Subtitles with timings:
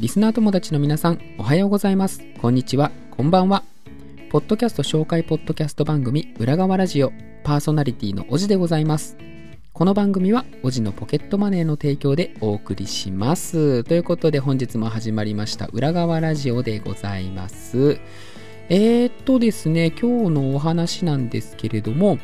[0.00, 2.22] リスナー友達の皆さん、おはようございます。
[2.40, 3.64] こんにちは、こんばんは。
[4.30, 7.12] ポッドキャスト紹介ポッドキャスト番組、裏側ラジオ、
[7.42, 9.16] パーソナリティのおじでございます。
[9.72, 13.82] この番組は、おじのポケットマネーの提供でお送りします。
[13.82, 17.98] ということで、本日も始まりました、裏側ラジオでございます。
[18.68, 22.20] えー、っとですね、今日のお話なんですけれども、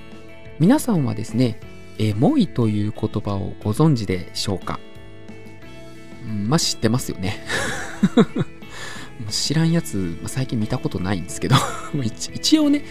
[0.60, 1.58] 皆さんはですね、
[1.98, 4.78] エモいという言葉をご存知でしょうか？
[6.24, 7.44] まあ知ってますよね。
[9.30, 11.56] 知らんやつ、最近見たことないんですけど、
[12.34, 12.84] 一応ね、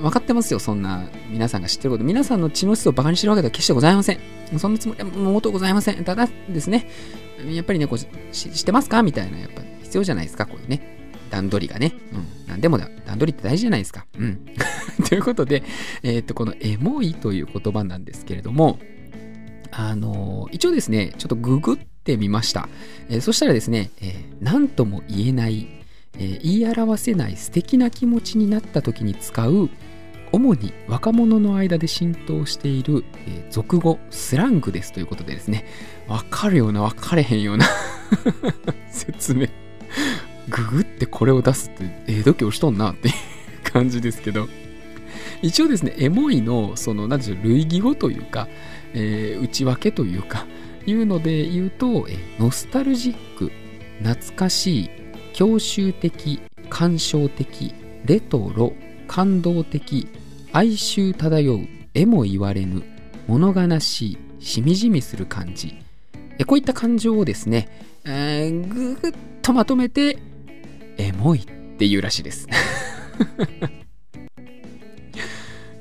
[0.00, 2.04] 分かってますよ、そんな皆さんが知ってること。
[2.04, 4.18] 皆さんの知能質をバカにしてるわけでは決してございません。
[4.58, 6.04] そんなつもりはもとございません。
[6.04, 6.88] ただですね、
[7.50, 7.98] やっぱりね、こう
[8.32, 10.96] 知ってますかみたいな、やっぱ必要じゃないですか、こういうね。
[11.30, 11.92] 段取りがね。
[12.12, 12.48] うん。
[12.48, 14.06] なんでもだ、段取りって大事じゃないですか。
[14.18, 14.40] うん。
[15.08, 15.64] ということで、
[16.02, 18.78] えっ、と、このエモいという言葉なんですけれども、
[19.72, 22.68] あの一応ですね、ちょっとググっててみました。
[23.10, 25.66] えーそしたらですね、えー何とも言えない、
[26.18, 29.68] えー言い表せない素敵な気持ちになった時に使う、
[30.32, 35.66] 主に若者の間で浸透している、え俗語、スラングですということでですね、
[36.08, 37.66] わかるような、わかれへんような
[38.90, 39.48] 説明。
[40.48, 43.14] ググってこれを出すって、ええ度胸しとんなっていう
[43.72, 44.48] 感じですけど、
[45.42, 48.48] 一応ですね、エモいの、その、なんでしょう、類義語というか、
[48.94, 50.46] えー内訳というか、
[50.86, 52.06] いうので言うと、
[52.38, 53.50] ノスタルジック、
[54.02, 54.90] 懐かしい、
[55.32, 58.72] 郷愁的、感傷的、レトロ、
[59.08, 60.08] 感動的、
[60.52, 62.82] 哀愁漂う、えも言われぬ、
[63.26, 65.76] 物悲しい、しみじみする感じ。
[66.46, 67.68] こういった感情をですね、
[68.04, 70.18] えーぐぐっとまとめて、
[70.98, 72.46] エモいっていうらしいです。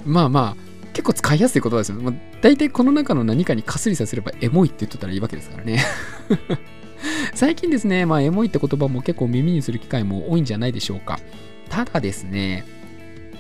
[0.06, 0.64] まあまあ、
[0.96, 2.04] 結構使いやすい言葉ですよね。
[2.04, 5.84] まあ、大体この中の何かにかすりさせればエモいって言っとったらいいわけですからね。
[7.36, 11.20] 最近ですね、まあ、エモいって言葉も結構耳にする機会も多いんじゃないでしょうか。
[11.70, 12.64] ただですね、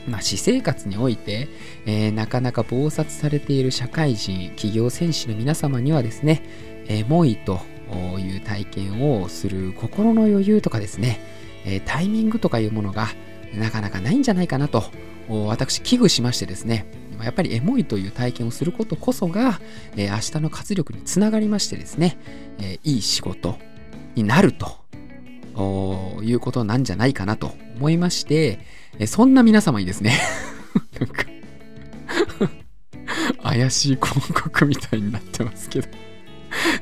[0.05, 1.47] まあ、私生活において、
[1.85, 6.43] えーなかなか忙殺されている社会人、企業戦士の皆様にはですね、
[6.87, 7.61] エモいと
[8.19, 11.21] いう体験をする心の余裕とかですね、
[11.65, 13.07] えータイミングとかいうものが
[13.53, 14.83] なかなかないんじゃないかなと、
[15.29, 16.85] 私危惧しましてですね、
[17.23, 19.59] やっぱりエモいという体験をすることこそが、
[19.95, 22.17] えー明日の活力につながりましてですね、
[22.59, 23.57] えーいい仕事
[24.15, 24.77] になると
[26.23, 28.59] いうことなんじゃないかなと思いまして、
[28.99, 30.19] えそんな皆様にですね、
[30.99, 31.25] なんか
[33.43, 35.87] 怪しい広告みたいになってますけど、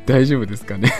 [0.05, 0.91] 大丈夫ですかね？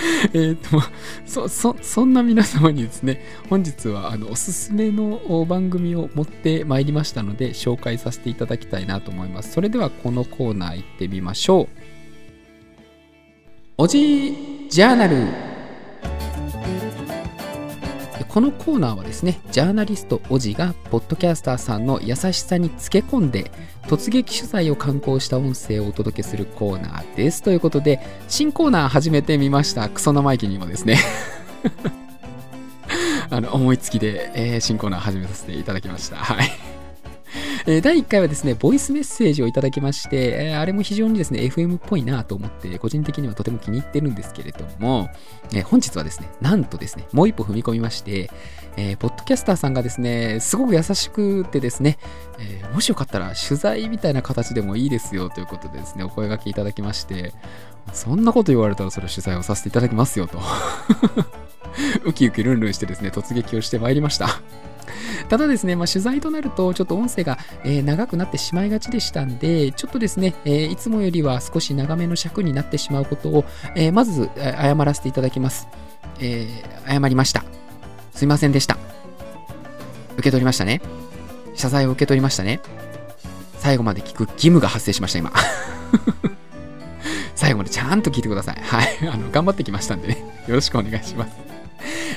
[0.32, 0.82] えっと、
[1.26, 9.52] そ、そ、そんな皆様にですね、本日はあのおすすめの番組を持ってまいりましたので、紹介させていただきたいなと思います。
[9.52, 11.68] それではこのコーナー行ってみましょう。
[13.78, 15.49] おじいジャーナル
[18.30, 23.50] このコーナーはですね、ジャーナリストおじが、ポッドキャスターさんの優しさにつけ込んで、
[23.88, 27.42] 突撃取材を刊行した音声をお届けするコーナーです。
[27.42, 27.98] ということで、
[28.28, 29.88] 新コーナー始めてみました。
[29.88, 30.98] クソ生意気にもですね。
[33.30, 36.16] あの、思いつきで、えー新コーナー始めさせていただきました。
[36.16, 36.69] はい。
[37.66, 45.10] え第1回はですね、ボイスメッセージをいただきまして、えあれも非常にですね、FM っぽいなと思って、個人的にはとても気に入ってるんですけれども、
[45.52, 48.30] え本日はですね、なんとですね、もう一歩踏み込みまして、
[48.76, 51.98] えーポッドキャスターさんがですね、すごく優しくてですね、
[52.38, 57.32] えーもしよかったら取材みたいな形でもいいですよということでですね、お声掛けいただきまして、
[57.92, 60.40] そんなこと言われたらそれ取材をさせていただきますよと。
[62.04, 64.40] ウキウキルンルンしてですね、突撃をしてまいりました。
[65.28, 73.44] ただですね、まあ、取材となると、ちょっと音声が、えー長くなってしまいがちでしたんで、ちょっとですね、えーいつもよりは少し長めの尺になってしまうことを、
[73.74, 75.68] えーまず、謝らせていただきます。
[76.20, 77.44] えー謝りました。
[78.14, 78.76] すいませんでした。
[80.14, 80.80] 受け取りましたね。
[81.54, 82.60] 謝罪を受け取りましたね。
[83.58, 85.32] 最後まで聞く義務が発生しました、今。
[87.34, 88.60] 最後までちゃんと聞いてください。
[88.62, 88.98] はい。
[89.08, 90.24] あの、頑張ってきましたんでね。
[90.46, 91.32] よろしくお願いします。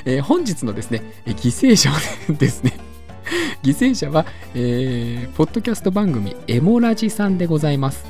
[0.04, 1.90] えー本日のですね、犠牲者
[2.28, 2.76] ですね、
[3.62, 8.04] 犠牲者は、えーポッドキャスト番組エモラジさんでございます。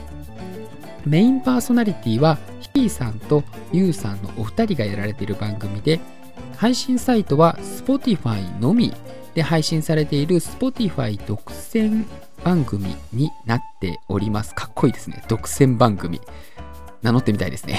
[1.06, 2.38] メインパーソナリティは
[2.75, 6.00] ヒーさんとユウさんのお二人がやられている番組で、
[6.56, 8.93] 配信サイトは Spotify のみ
[9.34, 12.05] で配信されている Spotify 独占
[12.44, 14.55] 番組になっております。
[14.55, 15.22] かっこいいですね。
[15.28, 16.20] 独占番組。
[17.02, 17.78] 名乗ってみたいですね。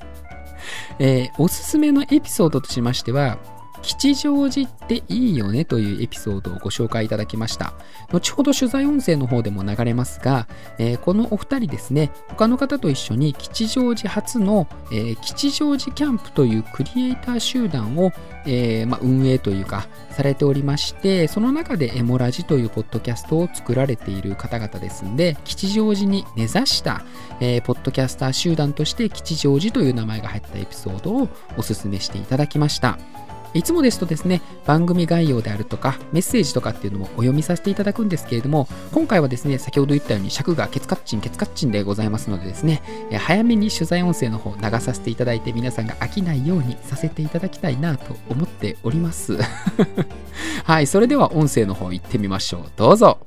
[0.98, 3.38] えーおすすめのエピソードとしましては、
[3.82, 7.74] 吉祥寺っていいよねというエピソードをご紹介いただきました。
[8.12, 18.12] 後ほど取材音声の方でも流れますが、えーこのお二人ですね、他の方と一緒に吉祥寺初の、えー吉祥寺キャンプというクリエイター集団を、
[18.46, 27.02] えーま、運営というかされておりまして、その中でエモラジというポッドキャストを作られている方々ですんで、吉祥寺に根ざした、
[27.40, 32.98] えポッドキャスター集団として吉祥寺という名前が入ったエピソードをお勧めしていただきました。
[33.56, 42.82] いつもですとですね、番組概要であるとか、メッセージとかっていうのもお読みさせていただくんですけれども、今回はですね、先ほど言ったように尺がケツカッチンケツカッチンでございますのでですね、
[43.18, 49.38] 早めに取材音声の方流させていただいて皆さんが飽きないようにさせていただきたいなと思っております。
[50.64, 52.62] はい、それでは音声の方行ってみましょう。
[52.76, 53.18] どうぞ。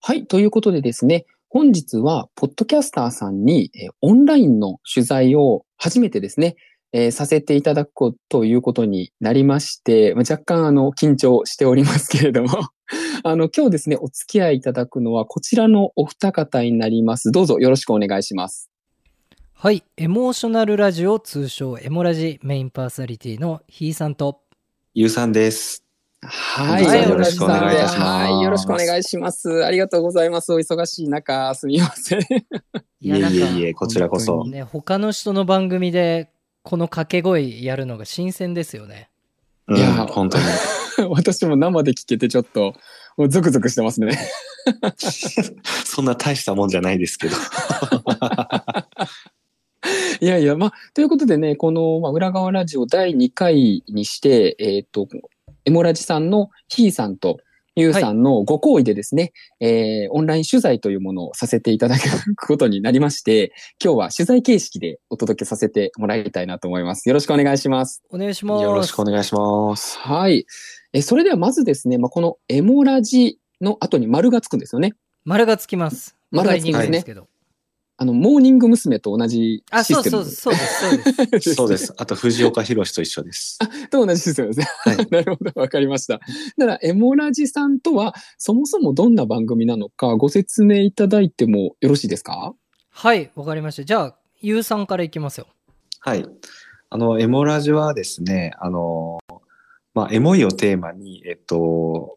[0.00, 3.70] はい、ということでですね、本日は、ポッドキャスターさんに、
[4.02, 6.56] オンラインの取材を初めてですね、
[6.92, 12.48] えーさせていただくこということになりまして、まあ若干あの、緊張しておりますけれども、
[13.24, 17.32] あの、今日ですね、お付き合いいただくのはこちらのお二方になります。
[17.32, 18.70] どうぞよろしくお願いします。
[19.52, 19.82] はい。
[19.96, 24.40] エモーショナルラジオ、通称エモラジメインパーソナリティのひーさんと、
[24.94, 25.84] ゆうさんです。
[26.22, 29.64] はい、はいよろしくお願いいたしますはい、よろしくお願いします。
[29.64, 30.52] ありがとうございます。
[30.52, 32.20] お忙しい中、すみません。
[33.00, 34.44] いやいえいえ、こちらこそ。
[34.44, 36.30] ね、他の人の番組で
[36.68, 39.08] この掛け声やるのが新鮮ですよね。
[39.68, 40.44] うんいや本当に。
[41.08, 42.74] 私も生で聞けてちょっと、
[43.16, 44.18] もうゾクゾクしてますね。
[45.86, 47.36] そんな大したもんじゃないですけど。
[50.20, 55.08] いやいや、まあ、ということでね、この、まあ、裏側ラジオ第2回にして、えっ、と、
[55.64, 57.38] エモラジさんのひーさんと
[57.82, 63.52] ゆうさんのご好意でですね、えーオンライン取材というものをさせていただくことになりまして、
[63.82, 67.08] 今日は取材形式でお届けさせてもらいたいなと思います。
[67.08, 68.02] よろしくお願いします。
[68.10, 68.62] お願いします。
[68.62, 69.98] よろしくお願いします。
[69.98, 70.46] はい。
[70.92, 74.94] え、それではまずですね、まあ、このエモラジの後に丸がつくんですよね。
[75.24, 76.16] 丸がつきます。
[76.30, 77.04] 丸がつきますね
[78.00, 79.00] あの、モーニング娘。
[79.00, 80.16] と同じあ、システム。
[80.16, 81.54] そうそう、そうです、そうです。
[81.54, 81.94] そうです。
[81.96, 83.58] あと、藤岡弘と一緒です。
[83.90, 84.66] と同じシステムですね。
[84.84, 86.14] はい なるほど、わかりました。
[86.14, 92.54] だから、エモラジさんとは、そもそもどんな番組なのか、ご説明いただいてもよろしいですか？
[92.90, 93.84] はい、わかりました。
[93.84, 95.48] じゃあ、ゆうさんからいきますよ。
[96.00, 96.24] はい。
[96.90, 99.18] あの、エモラジはですね、あの、
[99.94, 102.16] まあ、エモいをテーマに、えっと、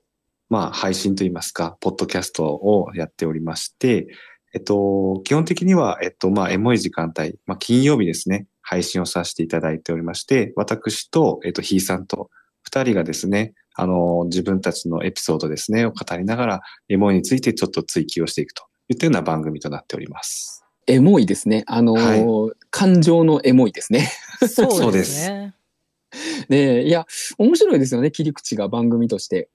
[0.50, 4.08] まあ、配信といいますか、ポッドキャストをやっておりまして、
[4.54, 12.30] えっと、基本的には、えっと、まあ、エモい時間帯、まあ、金曜日ですね、配信をさせていただいておりまして、私と、えっと、ひいさんと、
[12.64, 20.64] 二人がですね、あの、自分たちのエピソードですね、を語りながら、エモいについてちょっと追求をしていくといったような番組となっております。
[20.88, 21.64] エモいですね。
[21.68, 24.10] あのー感情のエモいですね。
[24.48, 25.54] そうですね。
[26.50, 27.06] ねえいや、
[27.38, 29.50] 面白いですよね、切り口が番組として。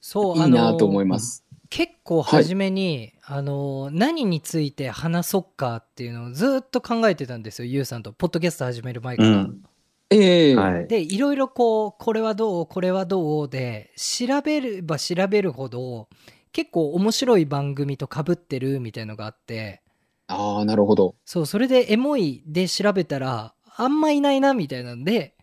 [0.00, 1.44] そう、いいなと思います。
[1.70, 9.28] 結構初めに、あの何について話そうかっていうのをずっと考えてたんですよゆうさんとポッドキャスト始める前から。
[9.28, 9.62] うん。
[10.10, 10.88] ええはい。
[10.88, 16.08] でいろいろこうこれはどうこれはどうで調べれば調べるほど
[16.52, 19.82] 結構面白い番組とかぶってるみたいのがあって
[20.28, 21.14] ああ、なるほど。
[21.24, 25.34] そうそれでエモいで調べたらあんまいないなみたいなんで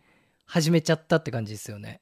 [0.45, 2.01] 始めちゃったって感じですよね。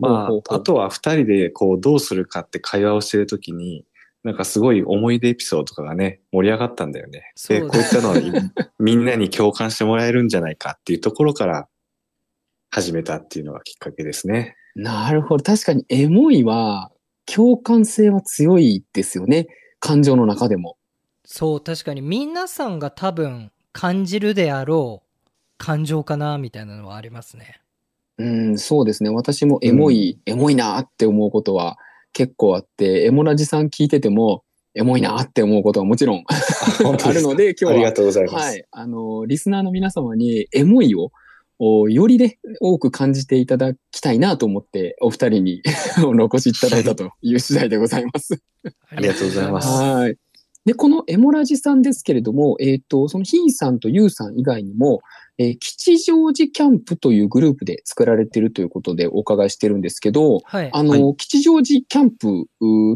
[0.00, 3.84] まあ、あとは二人でこうどうするかって会話をしてるときに、
[4.22, 7.32] なんかすごい思い出エピソードとかがね、盛り上がったんだよね。
[7.48, 8.14] で、そうこういったのを
[8.78, 11.68] みんなに共感してもらえるんじゃないかっていうところから
[12.70, 14.56] 始めたっていうのがきっかけですね。
[14.74, 15.44] なるほど。
[15.44, 16.90] 確かにエモいは、
[17.26, 19.46] 共感性は強いですよね。
[19.78, 20.76] 感情の中でも。
[21.24, 27.60] そう確かに皆さんが多分感じるであろう感情かなみたいなのはありますね。
[28.18, 29.10] うん、そうですね。
[29.10, 31.76] 私もエモい、エモいなって思うことは
[32.12, 34.44] 結構あって、エモラジさん聞いてても、
[34.74, 38.34] エモいなって思うことはもちろんあるので、今日はありが、とうございます。
[38.34, 41.10] はい、あの、リスナーの皆様にエモいを、
[41.60, 45.62] およりね、多く感じていただきたいなと思って、お二人に
[46.02, 48.40] お越しいただいたという次第でございます。
[48.90, 50.16] ありがとうございますはい。
[50.64, 55.00] で、このエモラジさんですけれども、えっ、と、そのヒーさんとユーさん以外にも、
[55.36, 60.70] えー吉祥寺キャンプというグループで作られているということでお伺いしてるんですけど、はい。
[60.72, 62.46] あの、吉祥寺キャンプ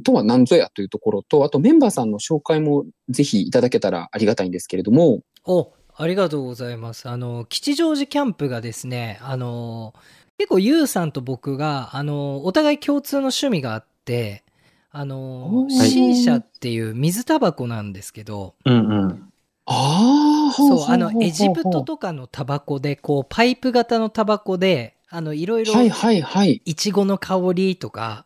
[0.03, 7.09] とは何ぞやというところと、あとメンバーさんの紹介もぜひいただけたらありがたいんですけれども、お、ありがとうございます。
[7.09, 9.95] あの、吉祥寺キャンプがですね、あの、
[10.39, 14.45] 結構ゆうさんと僕が、あの、お互い共通の趣味があって、
[14.91, 19.33] あの、おー C 社っていう水タバコなんですけど、うんうん。
[19.67, 26.63] ああ、ほそう、あの、エジプトと、とかのタバコで、こう、パイプ型のタバコで、あの、いろいろ、はいはいはい。
[26.65, 28.25] いちごの香りとか、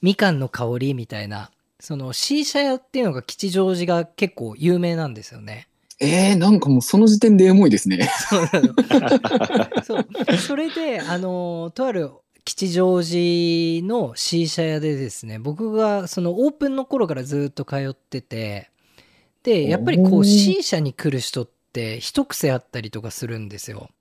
[0.00, 5.68] みかんの香りみたいな、その C 社屋っていうのが吉祥寺が結構有名なんですよね。
[6.00, 8.08] えー、なんかもうその時点でエモいですね。
[8.28, 9.82] そうなの。
[9.82, 10.06] そう。
[10.36, 12.10] それで、あの、とある
[12.48, 18.70] 吉祥寺の C 社屋でですね、僕がそのオープンの頃からずっと通ってて、
[19.42, 23.90] で、やっぱりこう C 社に来る人って一癖あったりとかするんですよ。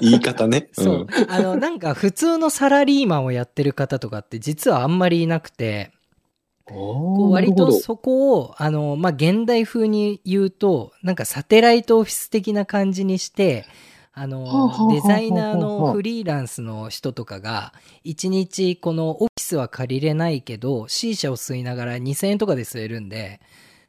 [0.00, 0.68] 言い方ね。
[0.70, 1.06] そう。
[1.28, 5.90] あの、なんか普通のサラリーマンをやってる方とかって実はあんまりいなくて、
[6.64, 6.74] こ
[7.16, 13.66] こう割とそこを、あの、まあ、現代風に言うと、なんかサテライトオフィス的な感じにして、
[14.18, 23.42] あのデザイナーのフリーランスの人とかが、一日このオフィスは借りれないけど、C 社を吸いながら2000円とかで吸えるんで、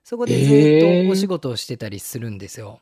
[0.03, 2.81] そこでずっとお仕事をしてたりするんですよ。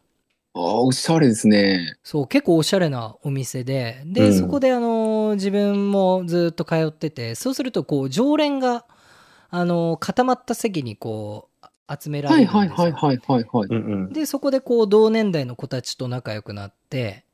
[0.56, 1.96] ああ、おしゃれですね。
[2.02, 8.86] そう、結構おしゃれなお店で、で、うんそこであの、自分もずっと通ってて、そうするとこう、常連が、
[9.52, 11.68] あの、固まった席にこう、
[12.02, 12.76] 集めらはいれるんですよ。
[12.76, 13.68] はいはいはいはいはい。
[13.70, 14.14] うんうん。
[14.14, 17.25] で、そこでこう、同年代の子たちと仲良くなって、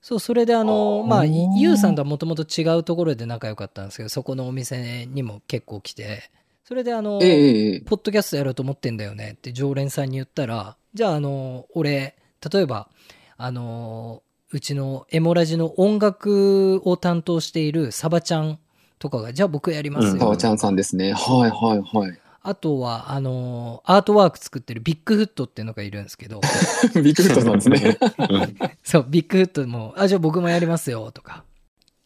[0.00, 6.30] そう、それであの、あーまあ、ゆうさんとはもともと違うところで仲良かったんですけど、そこのお店にも結構来て、
[6.64, 7.80] それであの、え。
[7.80, 12.16] ポッドキャストやろうと思ってんだよねって常連さんに言ったら、じゃあ、あの、俺、
[12.52, 12.88] 例えば、
[13.36, 18.58] あの、うちのエモラジの音楽を担当しているサバちゃん
[18.98, 20.18] とかが、じゃあ僕やりますうんよ。
[20.20, 21.12] タワちゃんさんですね。
[21.12, 22.18] はいはいはい。
[22.48, 26.40] あとは、あの、アートワーク作ってるビッグフットっていうのがいるんですけど、
[26.94, 27.98] ビッグフットさんですね。
[28.84, 31.42] そう、ビッグフットも、あ、じゃあ僕もやりますよ、とか。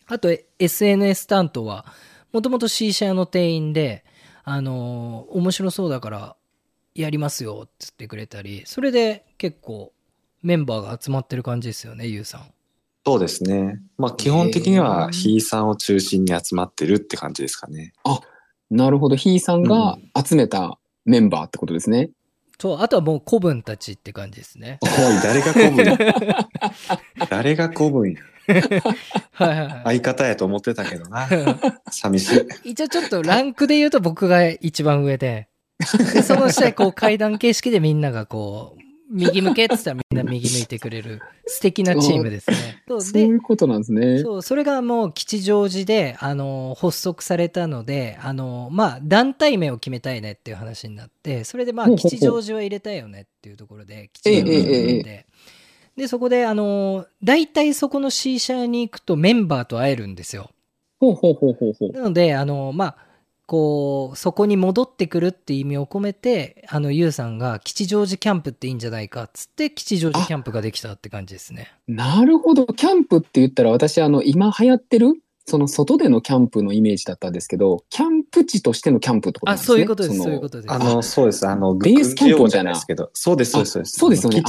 [0.06, 1.84] あと、SNS 担当は、
[2.32, 4.02] もともと C 社の店員で、
[4.42, 6.36] あのー面白そうだから、
[6.94, 9.92] やりますよ、って言ってくれたり、それで結構、
[10.40, 12.54] メンバーが集まってる感じですよね、ゆうさん。
[13.06, 13.78] そうですね。
[13.98, 17.92] まあ基本的にへはーひいさんを中心に集まってるって感じですかね。
[18.70, 19.16] なるほど。
[19.16, 22.10] ひいさんが集めたメンバーってことですね。
[22.58, 24.78] と、あとはもう古文たちって感じですね。
[24.84, 24.90] おい、
[25.22, 25.84] 誰が古文？
[25.84, 25.98] や
[27.30, 28.20] 誰が古文や？
[29.32, 29.82] はいはいはい。
[29.84, 31.28] 相方やと思ってたけどな。
[31.90, 32.70] 寂しい。
[32.70, 35.48] 一応ちょっとランクで言うと僕が一番上で、
[36.12, 38.79] でその下にこう階段形式でみんながこう、
[39.10, 42.82] 右向けって言ったらみんな右向いてくれる素敵なチームですね。
[42.88, 44.22] そうそうでいうことなんですね。
[44.22, 55.26] そう、それがもう吉祥寺で、あの、発足されたので、あの、まあ、団体名を決めたいねっていう話になって、それでまあ、吉祥寺は入れたいよねっていうところで、吉祥寺を入れて、
[55.96, 60.50] で、そこで、あの、大体そこの C 社に行くとメンバーと会えるんですよ。
[61.00, 61.92] ほうほうほうほうほう。
[61.92, 62.96] なので、あの、まあ、
[63.50, 71.74] こう、そこに戻ってくるっていう意味を込めて、あの、ゆうさんが吉祥寺キャンプっていいんじゃないかっつって、吉祥寺キャンプができたって感じですね。
[71.88, 72.64] なるほど。
[72.66, 75.14] キャンプって言ったら私、あの、今流行ってる、
[75.46, 79.74] その外でのキャンプのイメージだったんですけど、キャンプ地としてのキャンプってことなんあ、ですね。
[79.74, 80.72] そういうことです、のそういうことです。
[80.72, 81.48] あの、そうです。
[81.48, 83.10] あの、ベースキャンプじゃないですけど。
[83.14, 83.96] そうです、そうです、そうです。
[83.96, 84.42] あそうですよね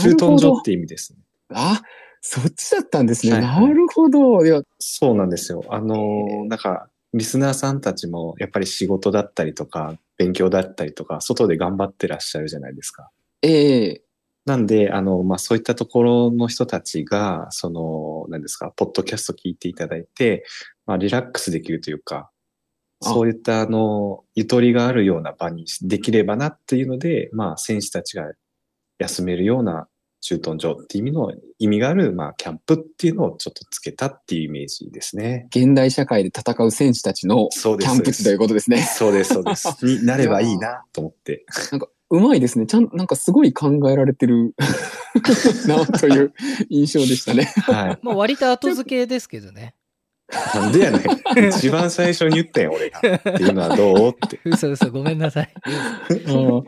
[0.00, 1.16] 駐屯所って意味です。
[1.52, 1.82] あ、
[2.20, 3.32] そっちだったんですね。
[3.32, 4.46] はいはいなるほど。
[4.46, 5.64] いや、そうなんですよ。
[5.68, 13.10] あの、なんか、リスナーさんたちも、やっぱり仕事だったりとか、勉強だったりとか、外で頑張ってらっしゃるじゃないですか。
[13.42, 14.02] ええ
[14.46, 20.44] なんで、あの、まあ、そういったところの人たちが、その、何ですか、ポッドキャスト聞いていただいて、
[20.86, 22.30] まあ、リラックスできるというか、
[23.04, 28.32] あそういった、あの、ゆとりがあるような場にできればなっていうので、まあ、選手たちが
[28.98, 29.88] 休めるような
[30.20, 35.46] 駐屯所っていう意味の、意味がある、まあ、キャンプっていうのをちょっとつけたっていうイメージですね。
[35.50, 37.48] 現代社会で戦う選手たちの。
[37.50, 38.82] キャンプ地ということですね。
[38.82, 39.68] そうです、そうです。
[39.84, 41.44] になればいいなと思って。
[41.70, 42.66] なんか、うまいですね。
[42.66, 44.54] ちゃん、なんかすごい考えられてる
[45.66, 46.32] なという
[46.70, 47.44] 印象でしたね。
[47.44, 47.98] はい。
[48.02, 49.74] まあ割と後付けですけどね。
[50.54, 51.48] なんでやねん。
[51.50, 53.00] 一番最初に言ったんよ、俺が。
[53.00, 54.08] っていうのはどう？
[54.08, 54.40] って。
[54.44, 55.52] 嘘嘘、ごめんなさい。
[56.26, 56.64] うん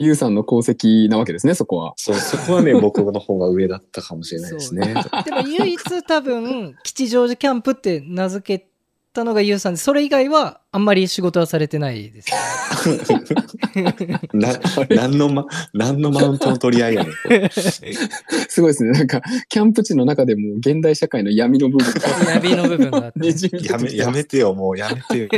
[0.00, 1.92] ゆうさんの功績なわけですね、そこは。
[1.96, 4.94] そう、そこはね、 僕の方が上だったかもしれないですね。
[5.24, 8.68] でも唯一多分、吉祥寺キャンプって名付け
[9.12, 12.30] たのがゆうさんで、それ以外はあんまり仕事はされてないです。
[14.32, 17.12] な、何のま、何のマウントの取り合いやねん。
[18.48, 18.92] すごいですね。
[18.92, 22.00] なんか、キャンプ地の中でも現代社会の闇の部分が
[22.34, 23.22] 闇の部分がや
[23.78, 25.28] め、やめてよ、もうやめてよ。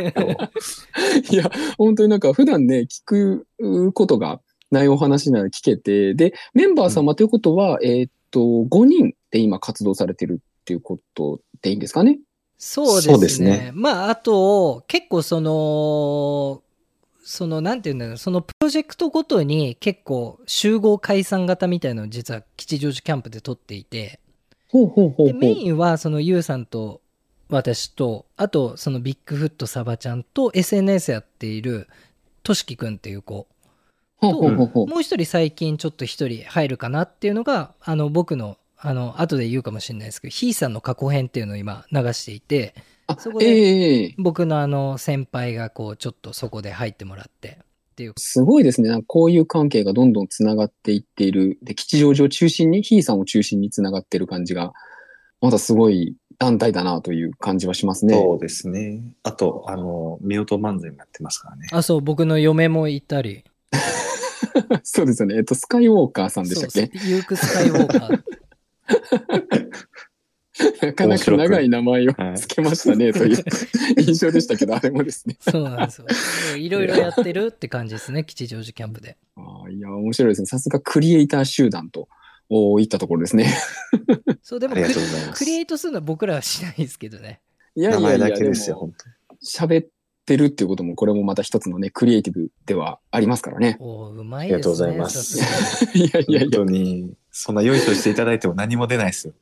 [1.31, 3.47] いや、本当になんか普段ね、聞く
[3.95, 12.18] ことがないお話なら聞けて、で、メンバー様ということは、えーっと、5人で今活動されてるっていうことでいいんですかね？
[12.58, 13.50] そうですね。
[13.50, 16.62] ねまあ、あと、結構その、
[17.24, 24.20] その、なんていうんだろう、そのプロジェクトごとに結構集合解散型みたいなのを実は吉祥寺キャンプで撮っていて、
[24.68, 25.34] ほうほうほうほで、う。
[25.34, 27.00] メインはそのユウさんと
[27.48, 31.88] 私と、あとそのビッグフットサバちゃんと SNS やっている
[32.42, 33.46] としきくんっていう子。
[34.20, 34.86] ほうほうほうほう。
[34.86, 42.74] もう一人最近ちょっと一人入るかなっていうのが、あの僕の、あの、後で言うかもしれないですけど、ヒーさんの過去編っていうのを今流していて、
[43.06, 47.58] あそこでええ僕のあの先輩がこうちょっとそこで入ってもらって
[47.90, 48.12] っていう。
[48.16, 48.88] すごいですね。
[48.88, 51.58] なんかこういう関係がどんどんつながっていっている。
[51.62, 54.72] で、吉祥寺を中心に、ヒーさんを中心につながっている感じが、
[55.40, 58.14] まだすごい団体だなという感じはしますね。
[58.14, 59.02] そうですね。
[59.22, 61.66] あと、あの、夫婦漫才もやってますからね。
[61.72, 63.44] あ、そう、僕の嫁もいたり。
[64.83, 65.37] そうですよね。
[65.37, 66.90] えっと、スカイウォーカーさんでしたっけ？
[66.99, 68.23] そうユークスカイウォーカー。
[70.83, 73.45] なかなか長い名前をはいつけましたね、という
[73.97, 75.37] 印象でしたけど、あれもですね。
[75.40, 76.07] そうなんですよ。
[76.57, 79.17] いろいろやってるって感じですね、吉祥寺キャンプで。
[79.37, 80.47] あーいや、面白いですね。
[80.47, 82.09] さすがクリエイター集団と
[82.50, 83.55] おいったところですね。
[84.43, 87.40] そう、でもクリありがとうございますクリエイトするのは僕らはしないですけどね。
[87.76, 89.07] いや名いやいや、前だけですよ、も本当
[89.47, 89.88] 喋っ
[90.30, 93.76] てるっていうことも、これもまた一つのね、クリエイティブではありますからね。
[93.80, 94.54] おーうまいですね。
[94.54, 99.34] ありがとうございますいやいやいや本当、に、そんな良いとしていただいても何も出ないですよ。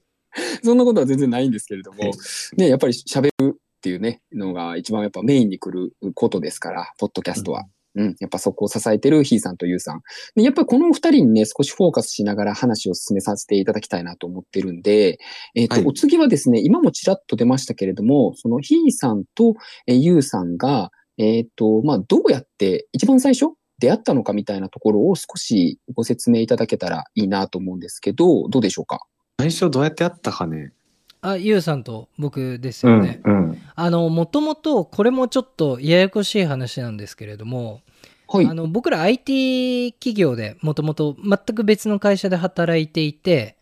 [0.62, 2.12] そんなことは全然ないんですけれどもはい、
[2.56, 7.66] ね、やっぱり喋るっていうね、のが一番やっぱメインに来ることですから、ポッドキャストは。
[7.94, 10.02] うん、やっぱそこを支えてるヒーさんとユーさん。
[10.36, 15.18] で、やっぱりこのお二人にね、少しフォーカスしながら話を進めさせていただきたいなと思ってるんで、
[15.54, 19.54] えっ、と、はいお次はですね、今もちらっと出ましたけれども、そのヒーさんと
[19.86, 29.06] えーユーさんが、えっ、と、まあ、どうやって一番最初出会ったのかみたいなところを少しご説明いただけたらいいなと思うんですけど、どうでしょうか？
[29.40, 30.72] 最初どうやってやったかね。
[31.20, 33.20] あ、ゆうさんと僕ですよね。
[33.24, 33.58] うん。
[33.74, 37.80] あの、もともと、これもちょっとややこしい話なんですけれども、
[38.28, 38.54] はいあ。
[38.54, 43.56] の僕ら IT 企業でもともと全く別の会社で働いていて、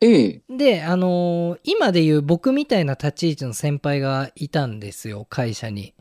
[0.00, 5.94] ええで、あのー今でいう僕みたいな立ち位置の先輩がいたんですよ、会社に。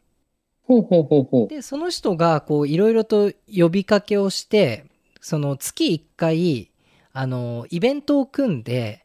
[0.63, 1.47] ほうほうほうほう。
[1.47, 4.85] で、その人が、こう、いろいろと呼びかけをして、
[5.21, 6.71] その月1回、
[7.13, 9.02] あの、イベントを組んで、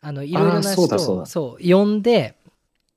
[0.00, 2.34] あの、いろいろな人を、だそう呼んで、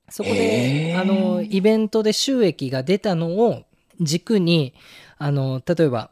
[0.08, 3.64] そこへで、ーあの、イベントで収益が出たのを
[4.00, 4.74] 軸に、
[5.18, 6.10] あの、例えば、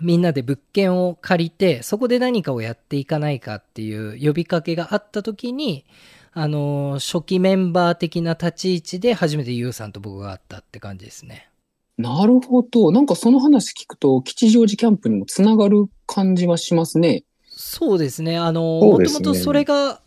[0.00, 5.84] みんなで物件を借りて、そこで何かをやっていかないかっていう呼びかけがあった時に、
[6.32, 11.50] あの、初期メンバー的な立ち位置で初めてユウさんと僕が会ったって感じですね。
[11.98, 12.90] なるほど。
[12.90, 17.24] なんかその話聞くと、吉祥寺キャンプにもつながる感じはしますね。
[17.48, 18.38] そうですね。
[18.38, 20.00] あの、もともとそれが、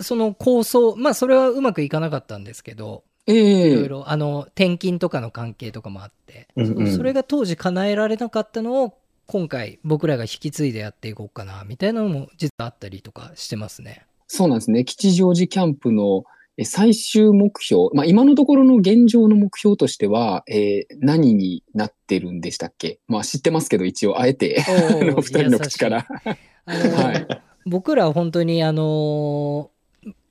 [0.00, 3.70] その構想、まあそれはうまくいかなかったんですけど、ええ。
[3.72, 6.96] いろいろ、あの、転勤とかの関係とかもあって、うんうん。
[6.96, 14.06] それが当時叶えられなかったのを、今回僕らが引き継いでやっていこうかな、みたいなのも実はあったりとかしてますね。
[14.26, 14.84] そうなんですね。
[14.84, 16.24] 吉祥寺キャンプの
[16.56, 22.98] え最終目標、まあ今のところの現状の目標としては、えー何になってるんでしたっけ？
[23.06, 24.64] まあ知ってますけど、一応あえて、
[25.16, 26.06] お 二人の口から。
[26.64, 27.26] あの、 はい
[27.66, 29.70] 僕らは本当にあの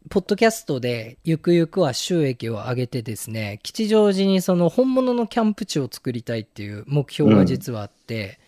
[0.09, 8.39] ポッドキャストでゆくゆくは収益を上げてですね、吉祥寺にその本物のキャンプ地を作りたいっていう目標が実はあって、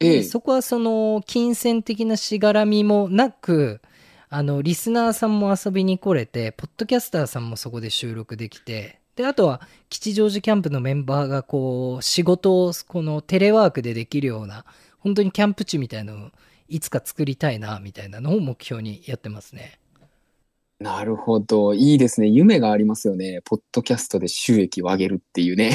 [0.00, 0.22] ええ。
[0.22, 3.80] そこはその金銭的なしがらみもなく、
[4.28, 14.64] あの、リスナーさんも遊びに来れて、ポッドキャスターさんもそこで収録できて、で、あとは吉祥寺キャンプのメンバーがこう、仕事をこのテレワークでできるような、
[14.98, 16.30] 本当にキャンプ地みたいなのを
[16.68, 19.78] いつか作りたいな、みたいなのを目標にやってますね。
[20.80, 21.74] なるほど。
[21.74, 22.28] いいですね。
[22.28, 23.40] 夢がありますよね。
[23.44, 25.72] ポッドキャストで収益を上げるっていうね。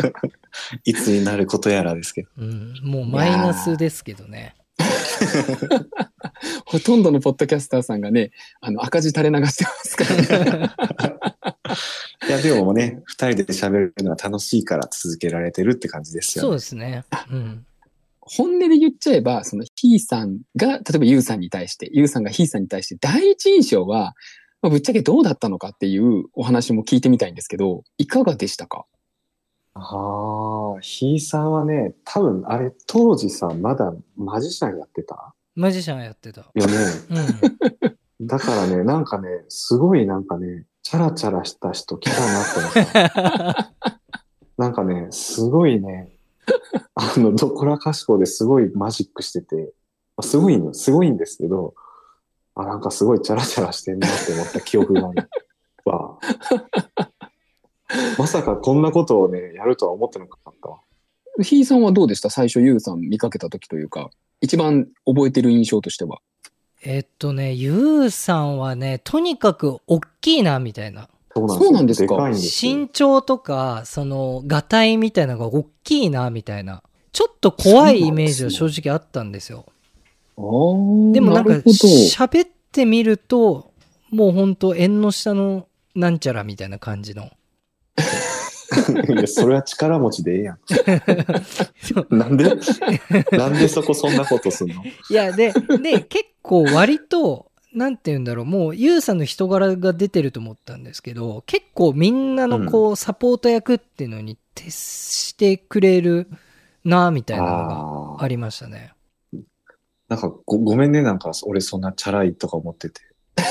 [0.84, 2.28] いつになることやらですけど。
[2.38, 4.54] うん、もうマイナスですけどね。
[6.64, 10.70] ほとんどのポッドキャスターさんがね、あの赤字垂れ流してますからね。
[12.28, 16.46] いや、でもね、二人で喋るのは楽しいから続けられてるって感じですよね。
[16.46, 17.04] そうですね。
[17.30, 17.66] うん。
[18.28, 24.14] 本音で言っちゃえば、そのヒーさんが、例えばユウさんに対して、ユウさんがヒーさんに対して、第一印象は、
[24.62, 28.84] まあぶっちゃけどうだったのかっていうお話も聞いてみたいんですけど、いかがでしたか？
[29.74, 35.34] ああ、ひいさんはね、多分あれ、当時さ、まだマジシャンやってた？
[35.54, 36.40] マジシャンやってた。
[36.40, 36.72] よね。
[38.20, 38.26] うん。
[38.26, 43.72] だからね、なんかね、すごいなんかね、チャラチャラした人来たなって思った。
[44.56, 46.15] なんかね、すごいね、
[46.94, 49.72] あの、どこらかしこですごいマジックしてて、
[50.16, 51.74] まあすごいの、すごいんですけど、
[52.54, 55.26] あ、なんかすごいチャラチャラしてんなって思った記憶がね、
[55.84, 56.18] わ
[58.18, 60.80] まさかこんなことをね、やるとは思ってなかったわ。
[61.42, 62.30] ひいさんはどうでした？
[62.30, 64.10] 最初ユウさん見かけた時というか、
[64.40, 66.18] 一番覚えてる印象としては。
[66.82, 71.08] えっとね、ゆうさんはね、とにかく大きいな、みたいな。
[71.36, 72.30] そうなんですか？
[72.30, 76.82] 身長とか、その、がたいみたいなのが大きいな、みたいな。
[77.12, 79.66] ちょっと怖いイメージは正直あったんですよ。
[80.36, 83.72] あーでもなんか、喋ってみると、
[84.10, 87.30] もうほんと縁の下のなんちゃらみたいな感じの。
[89.08, 90.58] いや、それは力持ちでええやん。
[92.10, 92.44] なんで？
[93.32, 94.84] なんでそこそんなことすんの？
[94.84, 106.26] いや、で、で、結構割と、なんて言うんだろう、もう、ゆうさんの人柄が出てると思ったんですけど、結構みんなのこう、サポート役っていうのに徹してくれる
[106.86, 108.94] な、みたいなのがありましたね。
[110.08, 113.02] なんかご、ごめんね、なんか、俺そんなチャラいとか思ってて。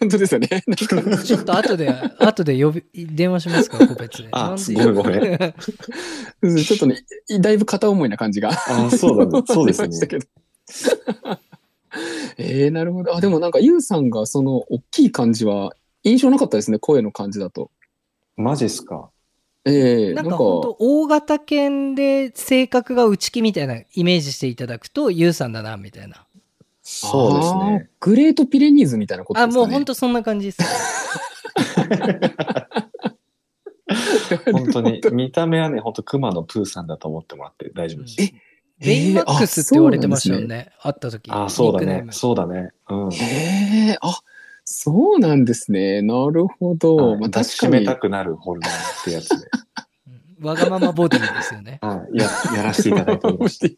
[0.00, 0.48] 本当ですよね。
[0.66, 4.28] なんかちょっと後で、後で呼び、電話しますから、個別で。
[4.32, 5.38] あごめんごめん
[6.42, 8.50] うんちょっとね、いだいぶ片思いな感じが。
[8.50, 9.44] ああ、そうだね。
[9.46, 10.06] そうですねありました。
[10.08, 10.26] けど
[12.38, 13.16] えー、なるほど。
[13.16, 17.70] あ、でもなんか、ユウさんがその大きい感じは印象なかったですね、声の感じだと。
[18.36, 19.10] マジっすか？
[19.64, 26.26] ええなんか本当大型犬で性格が内気みたいなイメージしていただくと、ゆうさんだな、みたいな。
[26.82, 27.90] そうですあーね。
[28.00, 29.66] グレートピレニーズみたいなことあ、ですかね。
[29.66, 30.62] もう本当そんな感じです。
[34.50, 35.00] 本当に。
[35.12, 38.16] 見た目はね、本当熊のプーさんだと思ってもらって大丈夫です。
[38.20, 38.32] え
[38.84, 40.72] ベイマックスって言われてましたよね。
[40.80, 41.30] 会った時。
[41.30, 42.70] ああ、そうだねそうだね。
[42.88, 43.12] うん。
[43.12, 44.20] へえ、あ、
[44.64, 46.02] そうなんですね。
[46.02, 46.96] なるほど。
[46.96, 47.72] はいまあ確かに。
[47.72, 49.34] めたくなるホルモンってやつで。
[49.36, 49.42] うん
[50.42, 51.78] わがままボディですよね。
[51.82, 52.18] はい。
[52.18, 53.68] や、やらせていただいておりました。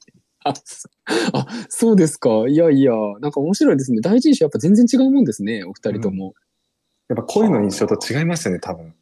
[0.51, 0.89] あ、そ
[1.33, 2.31] あそうですか。
[2.49, 4.01] いやいや、なんか面白いですね。
[4.01, 6.35] 第一印象やっぱ全然違うもんですね、お二人とも。
[7.09, 8.95] やっぱ声の印象と違いますよね、多分。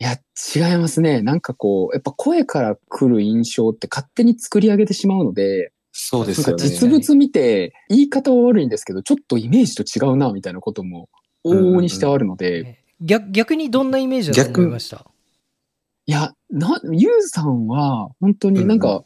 [0.00, 0.12] いや、
[0.54, 1.22] 違いますね。
[1.22, 6.62] なんかこう、やっぱ声から来る印象って勝手に作り上げてしまうので、そうでなんかすよね。
[6.62, 11.08] 実物見て、言い方は悪いんですけど、ちょっとイメージと違うな、みたいなことも
[11.44, 15.06] 往々にしてあるので、え逆逆にどんなイメージだと思いました？
[16.06, 19.02] いや、な、ゆうさんは、本当になんうんか、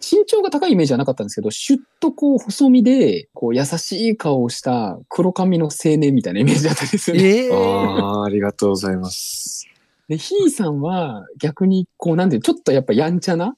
[0.00, 7.22] 身長が高いイメージはなかったんですけど、シュッとこう、細身で、こう、優しい顔をした黒髪の青年みたいなイメージだったんですよね。
[7.22, 9.66] ええああ、ありがとうございます。
[10.10, 13.54] で、ひーさんは、逆に、こう、なんていう、ちょっとやっぱやんちゃな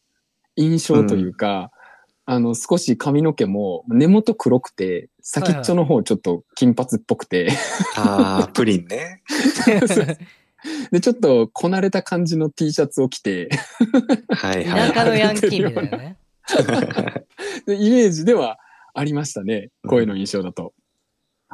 [0.55, 1.71] 印象というか、
[2.27, 7.49] あの、少し髪の毛も根元黒くて、先っちょの方ちょっと金髪っぽくて、
[7.97, 9.23] ああ、プリンね。
[10.93, 13.49] で、ちょっとこなれた感じの T シャツを着て、
[14.29, 14.93] はいはい。
[14.93, 16.19] 田舎のヤンキーみたいなね。
[17.67, 18.59] でイメージでは
[18.93, 19.71] ありましたね。
[19.89, 20.75] 声の印象だと。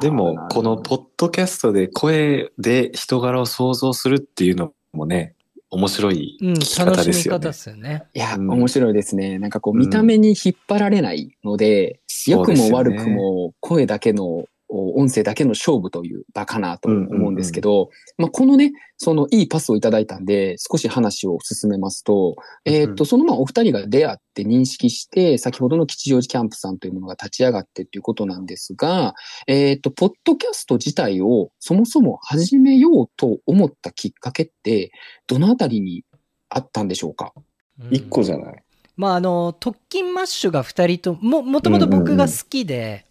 [0.01, 5.35] でもあー、このポッドキャストで声で人柄を想像するっていうのもね、
[5.71, 7.53] 面白いうん、聞き方楽ですよねしみ方で。
[7.53, 8.03] すよね。
[8.13, 9.37] いや、うん面白いですね。
[9.39, 29.15] なんかこう、見た目に引っ張られないので、良くも悪くも声だけの、お音声だけの勝負という場かなと思うんですけど、まあ、このね、そのいいパスをいただいたんで、少し話を進めますと、えーっと、そのまあお二人が出会って認識して、先ほどの吉祥寺キャンプさんというものが立ち上がってということなんですが、
[29.47, 34.91] えーっと、ポッドキャスト自体をそもそも始めようと思ったきっかけって、
[35.25, 36.03] どのあたりに
[36.49, 37.33] あったんでしょうか？
[37.81, 37.95] うん。
[37.95, 38.63] 一個じゃない？
[38.97, 43.05] まあ、あの、特勤マッシュが二人とも、もともと僕が好きで、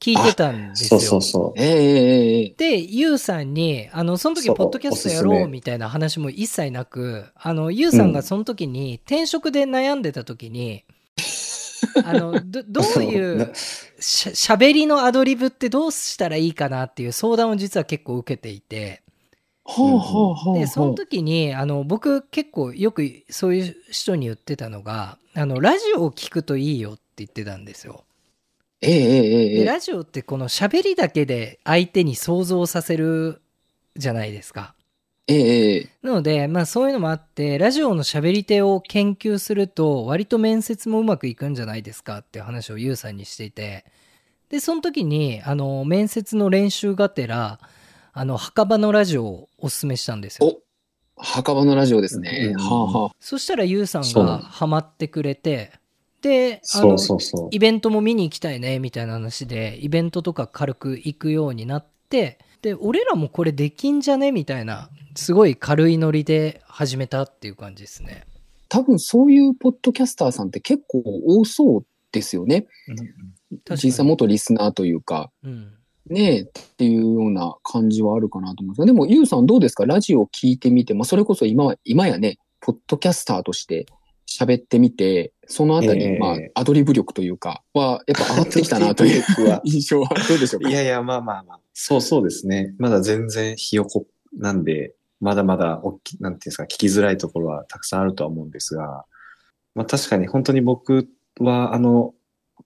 [0.00, 1.00] 聞いてたんですよ。
[1.00, 10.84] そうそうそええええええで、ゆうさんに、あの、その時、ポッドキャストやろうみたいな話も一切なく、あの、ゆうさんがその時に、転職で悩んでた時に、
[12.04, 13.52] あの、ど、 どういなう、
[13.98, 19.02] しゃ、喋りのアドリブってどうしたらいいかなっていう相談を実は結構受けていて、
[19.64, 20.58] ほうほうほう。
[20.58, 28.04] で、その時に、あの、僕結構よくそういう人に言ってたのが、あの、ラジオを聞くといいよって言ってたんですよ。
[28.82, 33.40] ええええラジオってこの喋りだけで相手に想像させる
[33.96, 34.74] じゃないですか。
[35.28, 43.84] ええええなので、まあそういうのもあって、ラジオの喋り手を研究すると、割と面接もうまくいくんじゃないですかって話をゆうさんにしていて、
[44.50, 47.58] で、その時に、あの、面接の練習がてら、
[48.12, 50.46] あの、墓場のラジオをおすすめしたんですよ。
[51.16, 52.52] お墓場のラジオですね。
[52.54, 53.10] うんはあはあ。
[53.18, 55.72] そしたらゆうさんがハマってくれて、で、
[56.74, 57.48] あのそう、そう。
[57.50, 64.32] イベントも見に行きたいね、みたいな話で、イベントとか軽く行くようになって、で、俺らもこれできんじゃね？
[64.32, 68.24] みたいな、すごい軽いノリで始めたっていう感じですね。
[68.68, 72.66] 多分そういうポッドキャスターさんって結構多そうですよね。
[73.82, 75.72] 実際元リスナーというか、うん。
[76.08, 76.44] ねえ、っ
[76.76, 79.86] ていうような感じはあるかなと思うんですが、でも、ゆうさんどうですか？
[79.86, 83.86] ラジオを聞いてみて、まあ、それこそ今は、今やね、ポッドキャスターとして
[84.26, 89.22] 喋ってみて、そのあたり、ええまあ、アドリブ力というか、は、やっぱ上がってきたなという
[89.64, 90.68] 印象は どうでしょうか？
[90.68, 91.60] いやいや、まあまあまあ。
[91.72, 92.74] そうそうですね。
[92.78, 99.04] まだ全然ひよこなんで、まだまだ大き、なんていうんですか、聞きづらいところはたくさんあるとは思うんですが、
[99.74, 101.08] まあ確かに本当に僕
[101.40, 102.14] は、あの、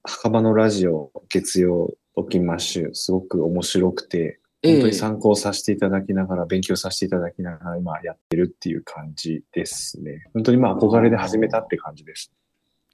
[0.04, 10.26] 墓場のラジオ、月曜、トキンマッシュ、すごく面白くて、ええ本当に参考させていただきながら、勉強させていただきながら、今やってるっていう感じですね。
[10.34, 12.30] 本当にまあ憧れで始めたって感じです。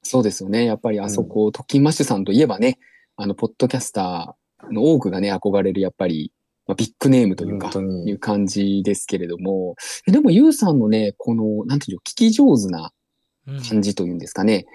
[0.02, 0.64] そうですよね。
[0.64, 2.78] やっぱりあそこ、トキンマッシュさんといえばね、
[3.16, 6.32] あの、ポッドキャスターの多くがね、憧れる、やっぱり、
[6.66, 9.74] まあ、ビッグネームというか、いう感じですけれども、
[10.06, 12.92] えでも、ユウさんのね、この、なんていうの、聞き上手な
[13.48, 14.66] うん感じというんですかね。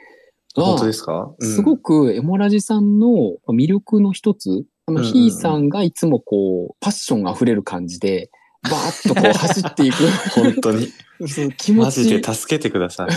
[0.56, 8.30] 本当ですか、うんすごくエモラジさんの魅力の一つ、あの、うんうんうんヒーさんがいつもこう、パッション溢れる感じで、
[8.64, 9.96] バーッとこう走っていく。
[10.32, 10.88] 本当に。
[11.28, 13.10] そう気持マちジで助けてください。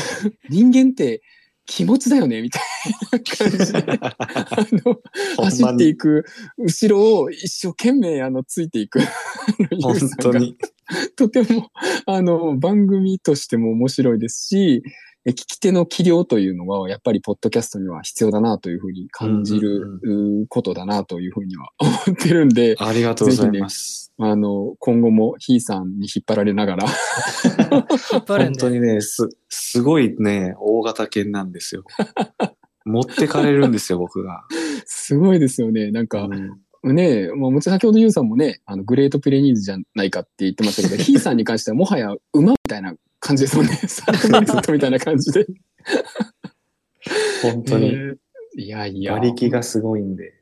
[0.50, 1.22] 人間って
[1.66, 2.62] 気持ちだよね、みたい
[3.12, 3.98] な感じで。
[4.00, 5.00] あの、
[5.42, 6.24] 走っていく
[6.58, 9.00] 後ろを一生懸命あのついていく。
[9.82, 10.56] 本当に。
[11.16, 11.70] とても、
[12.06, 14.90] あの、番組としても面白いですし、え
[15.26, 24.12] 聞き手の器量というのは、やっぱりポッドキャストには必要だなというふうに感じるうことだなというふうには思ってるんで、ありがとうございます。
[24.18, 26.86] あの、今後もヒーさんに引っ張られながら。
[28.26, 31.84] 本当にね、す、すごいね、大型犬なんですよ。
[32.84, 34.44] 持ってかれるんですよ、僕が。
[34.84, 35.90] すごいですよね。
[35.90, 36.60] なんか、うん
[36.92, 43.72] ねえ、まあ、もちろん先ほどユウさんもね、あの、グレートプレニーズじゃないかって言ってましたけど、 ヒーさんに関してはもはや馬みたいな感じですもんね。
[43.74, 45.46] サードメットみたいな感じで。
[47.42, 47.88] 本当に。
[47.88, 48.16] えー
[48.56, 49.14] いやいや。
[49.14, 50.32] 馬力がすごいんで。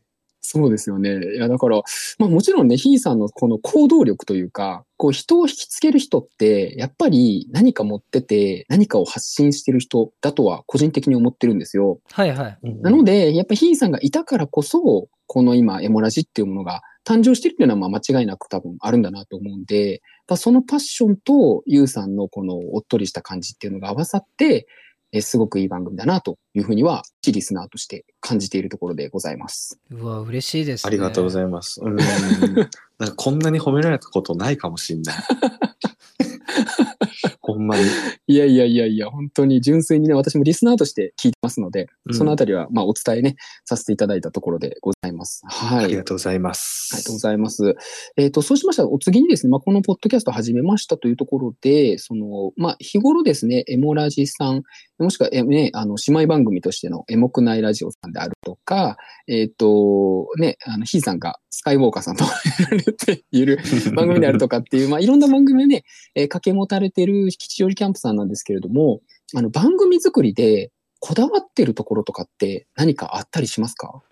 [0.45, 1.19] そうですよね。
[1.37, 1.83] いや、だから、
[2.19, 12.01] まあもちろんね、ヒーさんのこの行動力というか、こう人を引きつける人って、やっぱり何か持ってて、何かを発信してる人だとは個人的に思ってるんですよ。
[12.11, 12.59] はいはい。
[12.83, 20.03] なので、やっぱヒーさんがいたからこそ、この今、エモラジっていうものが誕生してるっていうのはまあ間違いなく多分あるんだなと思うんで、
[20.37, 24.67] そのパッションとユウさんのこのおっとりした感じっていうのが合わさって、
[25.15, 29.79] えすごくいい番組だなというふうには、一リスナーとして感じているところでございます。
[29.91, 30.89] うわ、嬉しいです、ね。
[30.89, 31.83] ありがとうごいざいます。
[31.83, 31.97] うん。
[32.99, 35.17] なんかこんなに褒められたことないかもしんない。
[37.41, 37.85] ほんまに。
[38.27, 45.43] いやいやいやいや、本当に純粋にね、私もリスナーとして聞いてますので、うんそのあたりは、まあ、お伝えね、させていただいたところでございます。
[45.47, 45.85] はい。
[45.85, 46.91] ありがとうございます。
[46.93, 47.75] ありがとうございます。
[48.17, 54.63] えっ、と、そうしましたら、お次にですね、まあ、このポッドキャストを始めましたというところで、その、まあ、日頃ですね、エモラジさん、
[54.99, 62.31] もしくは、え、ね、あの、姉妹番組としてのエモくないラジオさんであるとか、えっ、と、ね、あの、ヒーさんがスカイウォーカーさんとや
[62.71, 63.59] られている
[63.95, 69.01] 番組であるとかっていう、まあ、いろんな番組をね、えー掛け持たれてる吉祥寺キャンプさんなんですけれども、
[69.35, 70.71] あの、番組作りで
[71.01, 74.03] こだわってるところとかって何かあったりしますか？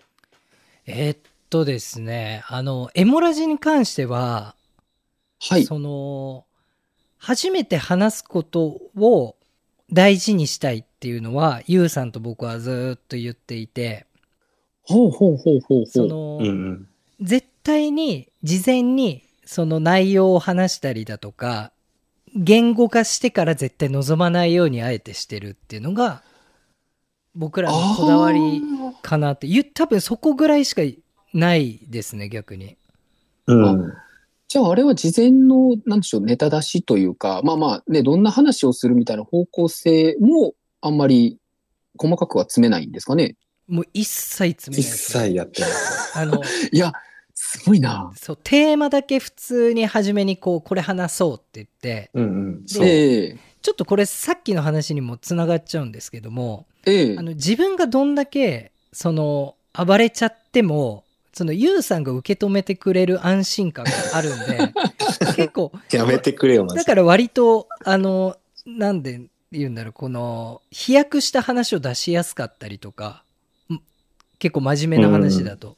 [0.85, 1.17] えーっ
[1.49, 4.55] とですね、あの、エモラジに関しては、
[5.39, 5.63] はい。
[5.65, 6.45] その、
[7.17, 9.35] 初めて話すことを
[9.91, 14.05] 大事にしたいっていうのは、ゆうさんと僕はずーっと言っていて、
[14.83, 15.85] ほうほうほうほうほ。
[15.85, 16.87] そうの、うんうん。
[17.21, 21.71] 絶対に事前にその内容を話したりだとか、
[22.35, 26.23] 言語化してから絶対望まないようにあえてしてるっていうのが、
[27.35, 28.61] 僕らのこだわり
[29.01, 29.47] かなって。
[29.47, 30.81] ゆ多分そこぐらいしか
[31.33, 32.77] ないですね、逆に。
[33.47, 33.93] うん。
[34.47, 41.37] じゃああれは事前の、なんでしょう、ネタ出しというか、まあまあね、どんな話をするみたいな方向性もあんまり
[41.97, 43.35] 細かくは詰めないんですかね？
[43.67, 46.19] もう一切詰め一ないですね切やってます。
[46.19, 46.41] あの、
[46.71, 46.91] いや、
[47.43, 48.11] すごいな。
[48.15, 52.65] そう、テーマだけ普通に初めにこう、これ話そうって言って、うんうん。
[52.65, 57.17] ちょっとこれさっきの話にもつながっちゃうんですけども、ええ。
[57.17, 64.73] あの、自分がどんだけ、その、暴れちゃっても、その、ゆうさんが受け止めてくれる安心感があるんで、
[65.35, 69.19] 結構、やめてくれよ、だから割と、あの、なんで
[69.51, 73.23] 言うんだろう、この、飛躍した話を出しやすかったりとか、
[73.73, 73.79] ん
[74.37, 75.77] 結構真面目な話だと、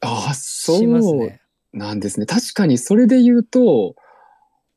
[0.00, 1.40] ああ、そうね。
[1.72, 2.26] なんですね。
[2.26, 3.96] 確かにそれで言うと、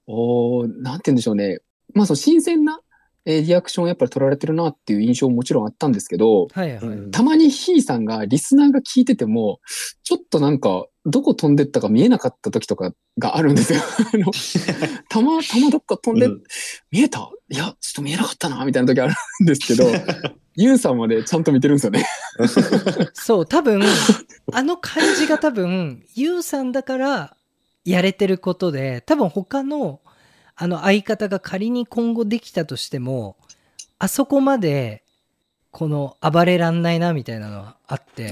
[0.08, 1.60] おーなんて言うんでしょうね。
[1.94, 2.80] まあその新鮮な、
[3.26, 6.80] えーリアクションをやっぱり取られてるなっていう印象ももちろんあったんですけど、はいはい。
[6.80, 9.60] うんたまにヒーさんがリスナーが聞いてても、
[10.04, 13.80] ちょっとなんか、どこ飛んでったか見えなかった時とかがあるんですよ。
[14.14, 14.32] あの
[15.10, 16.44] たま、たまどっか飛んで、うん
[16.92, 17.30] 見えた？
[17.50, 19.90] いや、ちょっと見えなかったな、みたいな時あるんですけど、
[20.56, 22.06] ユウさんまでちゃんと見てるんですよね。
[23.14, 23.82] そう、多分、
[24.52, 27.36] あの感じが多分、ゆうさんだから
[27.86, 30.02] やれてることで、多分他の、
[30.62, 33.38] あの相方が仮に今後できたとしても、
[33.98, 35.04] あそこまで、
[35.72, 38.30] この暴れらんないなみたいなのはあって。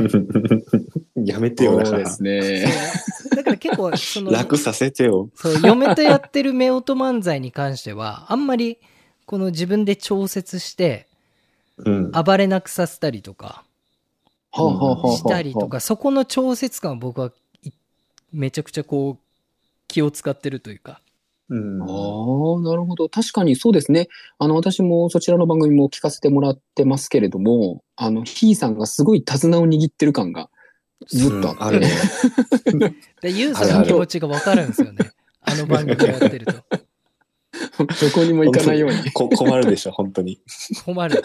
[1.15, 2.65] やめてよ、だからそうで。
[2.65, 2.67] す
[3.29, 3.33] ね。
[3.33, 5.29] だから結構、その、楽させてよ。
[5.35, 8.77] そう、嫁とやってる夫婦漫才に関しては、あんまり、
[9.25, 11.07] この自分で調節して、
[11.77, 12.11] うん。
[12.11, 13.63] 暴れなくさせたりとか、
[14.51, 17.31] したりとか、そこの調節感を僕は
[17.63, 17.71] い
[18.33, 19.23] めちゃくちゃこう、
[19.87, 20.99] 気を使ってるというか。
[21.49, 23.07] うんああ、なるほど。
[23.07, 24.07] 確かにそうですね。
[24.37, 30.49] あの、私もそちらの番組も聞かせてもらってますけれども、あの、ひーさんがすごい手綱を握ってる感が
[31.07, 31.53] ずっとあって。
[31.53, 32.95] うんあるね。
[33.21, 35.11] で、ユウさんの気持ちがわかるんですよね。
[35.41, 36.53] あの番組やってると。
[37.77, 39.11] どこにも行かないように。
[39.11, 40.41] こ困るでしょ、本当に。
[40.85, 41.23] 困る。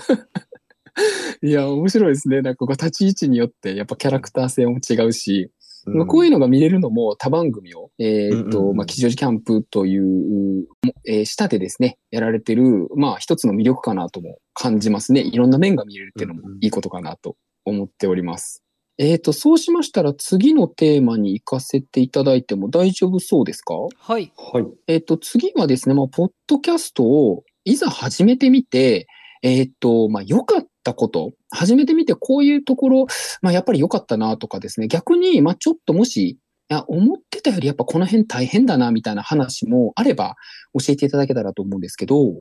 [1.42, 2.42] いや、面白いですね。
[2.42, 5.50] なんかこう立ち位置によって、やっぱキャラクター性も違うし、
[5.86, 15.20] まあこういうのが見れるのも他番組を、えーっと、うんうんうんまあ、吉祥寺キャンプという、もえー下でですね、やられてる、まあ一つの魅力かなとも感じますね。
[15.20, 18.62] いろんな面が見れるっていうのもうんうんいいことかなと思っております。
[18.98, 23.74] えーっと、そうしましたら次のテーマに行かせていただいても大丈夫そうですか？
[23.74, 24.32] はい。
[24.36, 24.64] はい。
[24.86, 29.06] えっ、と、次はですね、まあ、ポッドキャストをいざ始めてみて、
[29.42, 33.06] えっ、と、まあ、良かったこと、始めてみてこういうところ、
[33.42, 40.36] まあ、やっぱり良かったなとかですね、逆に、まあ、ちょっともし、いや、思ってたよりやっぱこの辺大変だな、みたいな話もあれば
[40.78, 42.40] 教えていただけたらと思うんですけど、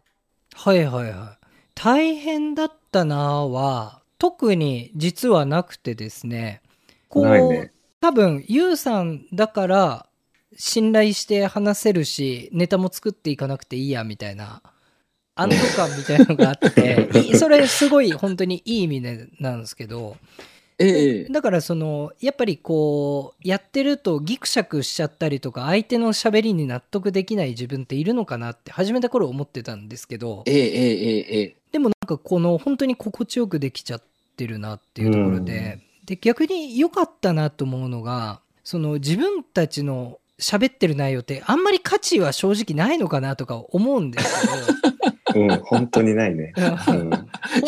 [0.53, 1.45] はいはいはい。
[1.75, 6.61] 大変だったなぁは、特に実はなくてですね。
[7.09, 7.71] こう、ないね。
[7.99, 10.07] 多分、ユウさんだから、
[10.57, 14.61] 信頼して話せるし、ネタも作っていかなくていいや、みたいな、
[15.35, 20.17] 安堵感みたいなのがあって、 いそれすごい本当にいい意味でなんですけど、
[20.77, 21.25] ええ。
[21.25, 30.43] だからその、やっぱりこう、やってるとギクシャクしちゃったりとか、相手の喋りに納得できない自分っているのかなって始めた頃思ってたんですけど、
[31.71, 34.03] でもなんかこの本当に心地よくできちゃっ
[34.35, 44.47] てるなっていうところで、で逆に良かったなと思うのがその自分たちの喋ってる内容ってあんまり価値は正直ないのかなとか思うんです
[45.35, 46.51] うん、本当にないね。
[46.55, 46.75] けどうん。
[46.77, 47.09] 本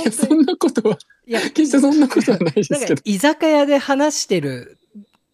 [0.02, 2.80] いや、そんなことは、いや決してそんなことはないですけど。
[2.82, 4.78] なんか居酒屋で話してる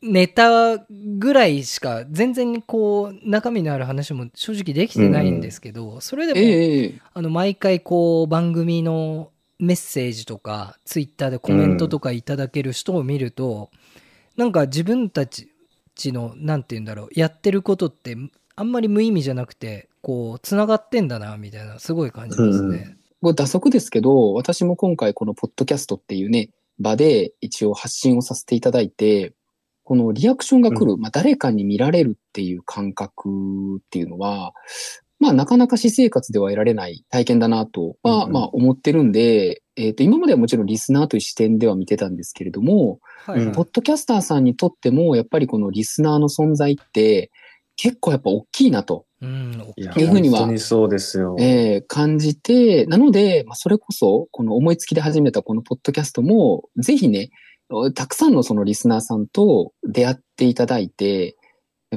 [0.01, 7.01] ネタぐらいしか全然こう中身のある話も正直できてないんですけど、それでも、ええええ。
[7.13, 13.71] あの、毎回こう、番組のメッセージとか、ツイッターでコメントとかいただける人を見ると、
[14.37, 15.49] なんか自分たち
[16.11, 18.15] の、なんて言うんだろう、やってることって、
[18.55, 22.97] あんまり無意味じゃなくて、こう、繋がってんだな、みたいな、すごい感じますね。
[23.21, 29.33] これ打足ですけど、私も今回このポッドキャストっていうね、場で一応発信をさせていただいて、
[29.83, 33.29] このリアクションが来る、まあ誰かに見られるっていう感覚
[33.77, 34.53] っていうのは、
[35.19, 38.31] まあなかなか私生活では得られない体験だなとは、うんうん。
[38.31, 43.51] まあ思ってるんで、えっ、と今まではもちろんリスナーという視点では見てたんですけれども、はい、うん。
[43.51, 47.31] ポッドキャスターさんにとってもやっぱりこのリスナーの存在って
[47.75, 49.05] 結構やっぱ大きいなと。
[49.21, 51.35] うん、いうふうには本当にそうですよ。
[51.39, 57.29] えー感じて、なので、まあ、それこそ、この思いつきで始めたこのポッドキャストも、ぜひね、
[57.95, 61.35] たくさんのそのリスナーさんと出会っていただいて、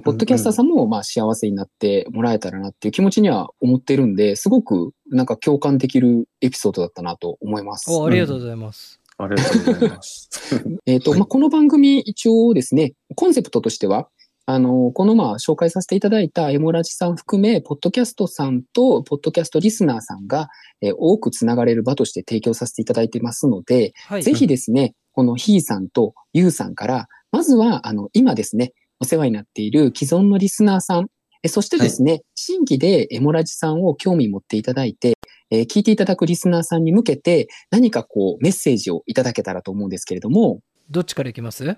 [0.01, 7.91] ポッドキャスターさんもまあ幸せになってもらえたらなっていう気持ちには思ってるんで、すごくなんか共感できるエピソードだったなと思います。
[7.91, 9.01] おありがとうございます。
[9.19, 10.31] ありがとうございます。
[10.87, 14.09] えっ、と、はいまあ、この番組一応ですね、コンセプトとしては、
[14.47, 20.49] あの、このまあ紹介させていただいたエモラジさん含め、ポッドキャストさんとポッドキャストリスナーさんが、
[20.81, 24.23] えー多くつながれる場として提供させていただいてますので、はい。
[24.23, 31.09] ぜひですね、このヒーさんとユーさんから、まずは、あの、今ですね、お世話になっている既存のリスナーさん、
[31.43, 35.15] えそしてですね、新規でエモラジさんを興味持っていただいて、
[35.51, 41.77] えー聞いていただくリスナーさんに向けて、何かこう、メッセージをいただけたらと思うんですけれども、どっちからいきます？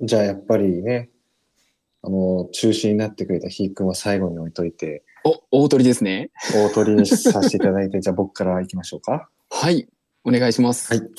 [0.00, 1.10] じゃあやっぱりね、
[2.02, 5.02] あの、中心になってくれたひーくんは最後に置いといて、
[5.50, 6.30] お、大鳥ですね。
[6.54, 9.28] 大鳥にさせていただいて、じゃあ僕から行きましょうか。
[9.50, 9.88] はい。
[10.22, 10.94] お願いします。
[10.94, 11.10] はい。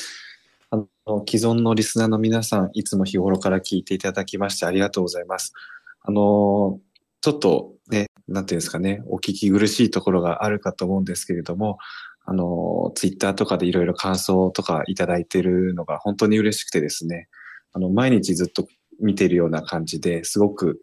[1.28, 5.54] 既存のリスナーの皆さん、いつも日頃から聞いていただきましてありがとうございます。
[6.02, 6.80] あの、
[7.22, 11.78] ちょっとね、なんていうんですかね、お聞き苦しいところがあるかと思うんですけれども、
[12.26, 17.28] あの、ツイッターとかでいろいろ感想とかいただいてるのが本当に嬉しくてですね、
[17.74, 18.68] あの、毎日ずっと
[19.00, 20.80] 見ているような感じですごく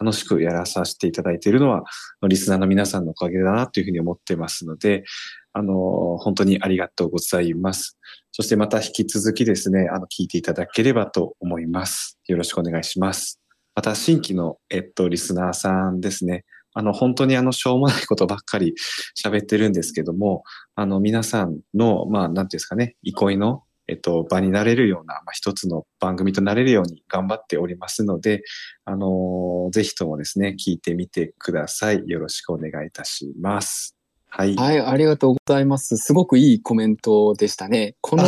[0.00, 1.84] 楽しくやらさせていただいているのは、
[2.26, 5.04] リスナーの皆さんのおかげだなというふうに思ってますので、
[5.56, 7.96] あの、本当にありがとうございます。
[8.30, 12.18] そしてまた引き続きですね、あの、聞いていただければと思います。
[12.26, 13.40] よろしくお願いします。
[13.74, 16.44] また新規の、えっと、リスナーさんですね。
[16.74, 18.74] あの、本当にあの、しょうもないことばっかり
[19.18, 20.42] 喋ってるんですけども、
[20.74, 28.42] あの、皆さんの、まあ、なんていうんですかね、憩いの、えっと、場になれるような、まあ、一つの番組となれるように頑張っておりますので、
[28.84, 32.02] あのぜひともですね、聞いてみてください。
[32.06, 33.95] よろしくお願いいたします。
[34.28, 34.54] はい。
[34.56, 35.96] はい、ありがとうございます。
[35.96, 37.94] すごくいいコメントでしたね。
[38.00, 38.24] この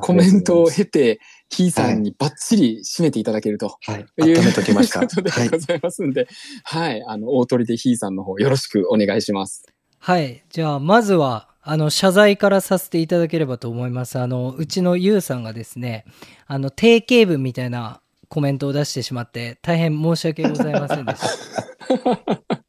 [0.00, 3.76] コメントを経て、ヒーさんにバッチリ締めていただけると。
[3.86, 4.06] はい。
[4.26, 5.00] いう温めときました。
[5.06, 5.58] ことではいご。
[5.58, 6.26] ざいますんで、
[6.64, 9.64] はい、あの、大鳥でヒーさんの方よろしくお願いします。
[9.98, 10.44] はい。
[10.50, 14.18] じゃあ、まずは、あの、謝罪からさせていただければと思います。
[14.18, 16.04] あの、うちのゆうさんがですね、
[16.46, 22.54] あの、定型文みたいなコメントを出してしまって、大変申し訳ございませんでした。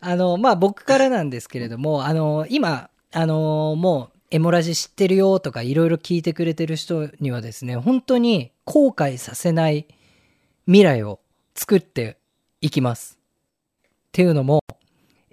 [0.00, 9.86] あの、まあ、僕からなんですけれども、あの、今、あの、もう、エモラジ知ってるよとか、いろいろ聞いてくれてる人にはですね、本当に後悔させない
[10.66, 11.20] 未来を
[11.54, 12.18] 作って
[12.60, 13.18] いきます。
[14.08, 14.62] っていうのも、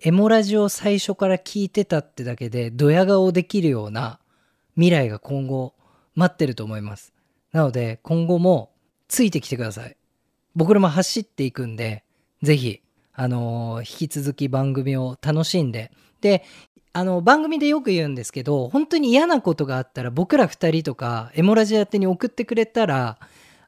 [0.01, 4.19] エモラジを最初から聞いてたってだけで、ドヤ顔できるような
[4.75, 5.73] 未来が今後
[6.13, 7.13] 待ってると思います。
[7.51, 8.71] なので、今後も
[9.07, 9.97] ついてきてください。
[10.55, 12.03] 僕らも走っていくんで、
[12.41, 12.81] ぜひ、
[13.15, 15.91] あの引き続き番組を楽しんで、
[16.21, 16.43] で、
[16.93, 23.17] あの、番組でよく言うんですけど、本当に嫌なことがあったら、僕ら二人とか、エモラジア宛てに送ってくれたら、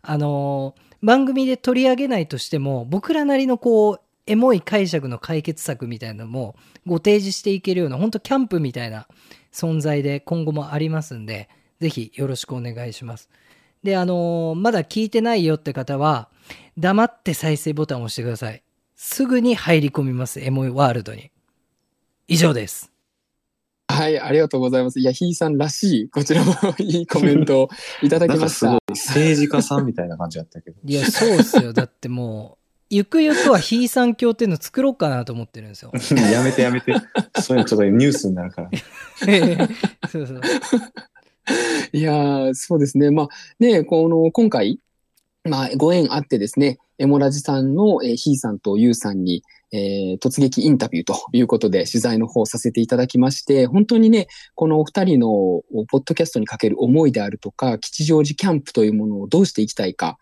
[0.01, 9.07] あの番組で取り上げないとしても、僕らなりのこう、エモい解釈の解決策みたいなのもご提示していけるような、本当キャンプみたいな
[9.53, 13.29] 存在で今後もありますんで、ぜひよろしくお願いします。
[13.83, 16.29] で、あのまだ聞いてないよって方は、
[16.77, 18.63] 黙って再生ボタンを押してください。
[18.97, 21.29] すぐに入り込みます、エモいワールドに。
[22.27, 22.91] 以上です。
[23.87, 24.99] はい、ありがとうございます。
[24.99, 27.69] いや、ヒーさんらしい、こちらもいいコメントを
[28.01, 29.21] いただきました なんかすごい。
[29.21, 30.77] 政治家さんみたいな感じだったけど。
[30.83, 31.73] いや、そうっすよ。
[31.73, 35.91] だってもう、ゆくゆくはヒーさん教っていうの作ろうかなと思ってるんですよ。
[36.33, 36.95] やめてやめて。
[37.39, 38.71] そういうのちょっとニュースになるから。
[40.09, 40.41] そうそう。
[41.93, 43.11] いやー、そうですね。
[43.11, 43.27] まあ、
[43.59, 44.79] ね、この、今回、
[45.47, 55.27] まあ、ご縁あってですね、エモラジさんの、えーヒーさんとユーさんに、えー突撃インタビューということで取材の方させていただきまして、本当にね、このお二人の
[55.89, 60.17] ポッドキャストにかける思いであるとか、吉祥寺キャンプというものをどうしていきたいか、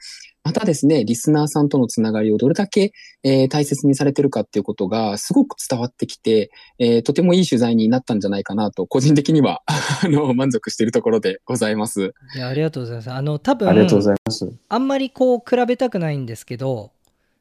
[0.46, 2.94] またですね、リスナーさんとのつながりをどれだけ、
[3.24, 9.64] えー大切にされてるかっていうことがすごく伝わってきて、えーとてもいい取材になったんじゃないかなと、個人的には、
[10.04, 12.14] あの、満足しているところでございます。
[12.36, 13.12] いや、ありがとうございます。
[13.12, 14.48] あの、多分、ありがとうございます。
[14.70, 16.92] あんまりこう比べたくないんですけど、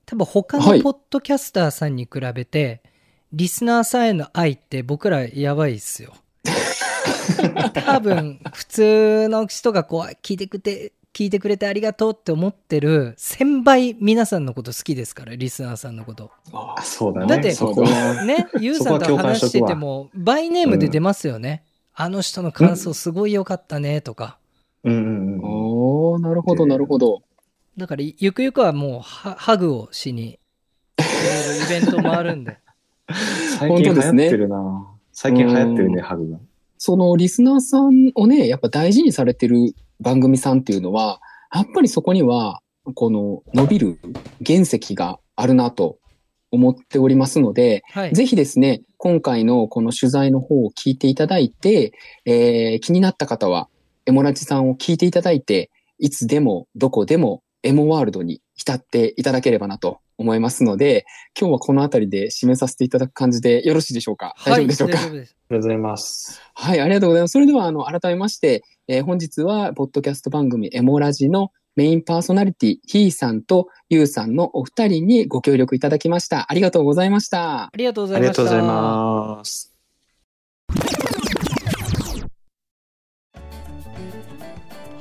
[0.06, 2.82] 多分他はいのポッドキャスターさんに比べて、
[3.32, 6.14] リスナーさんへの愛って僕らやばいっすよ。
[7.72, 16.30] 多分普通の人がこう聞いてくれて、聞いてくれてありがとうって思ってる1000倍皆さんのこと好きですから、リスナーさんのこと。
[16.52, 17.26] あ、そうだね。
[17.26, 21.64] だってそこはね、ゆうさんと話してても、バイネームで出ますよね。
[21.94, 24.38] あの人の感想すごい良かったねとか。
[24.82, 25.40] うんうんうん。
[25.42, 27.22] おー、なるほど、なるほど。
[27.76, 30.38] だから、ゆくゆくはもうハ、ハグをしに、
[30.98, 32.58] イベントもあるんで。
[33.58, 34.86] 最近流行ってるな。
[35.12, 36.38] 最近流行ってるね、うんハグが。
[36.78, 41.20] そのリスナーさんをね、やっぱ大事にされてる番組さんっていうのは、
[41.52, 42.60] やっぱりそこには、
[42.94, 43.98] この伸びる
[44.46, 45.98] 原石があるなと
[46.52, 48.12] 思っておりますので、はい。
[48.12, 51.92] ぜひですね、今回のこの取材の方を聞いていただいて、
[52.24, 53.68] えー気になった方は、
[54.06, 61.06] エモラジさんを聞いていただいて、いつでもどこでもエモワールドに浸っていただければなと思いますので、
[61.38, 64.36] 今日はこのあたりで締めさせていただく感じでよろしいでしょうか？
[64.46, 64.98] 大丈夫でしょうか？
[64.98, 66.40] ありがとうございます。
[66.54, 67.32] はい、ありがとうございます。
[67.32, 76.46] それでは、あの、改めまして、えー本日は、ポッドキャスト番組エモラジのメインパーソナリティ、ヒーさんとユーさんのお二人にご協力いただきました。
[76.48, 77.64] ありがとうございました。
[77.64, 78.42] ありがとうござあいました。
[78.42, 81.03] りがとうございます。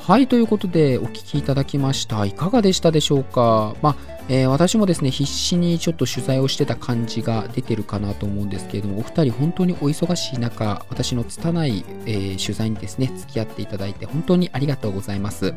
[0.06, 2.26] はい、ということでお聞きいただきました。
[2.26, 3.74] いかがでしたでしょうか？
[3.82, 3.96] まあ、
[4.28, 15.54] えー私もですね、必死にちょっと取材をしてた感じが出てるかなと思うんですけれども、お二人本当にお忙しい中、私の拙い、えー取材にですね、付き合っていただいて本当にありがとうございます。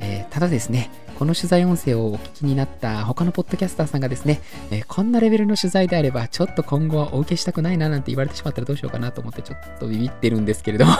[0.00, 10.92] えーただですね、この取材音声をお聞きになった他のポッドキャスターさんがですね、えーこんなレベルの取材であれば、ちょっと今後はお受けしたくないななんて言われてしまったらどうしようかなと思ってちょっとビビってるんですけれども。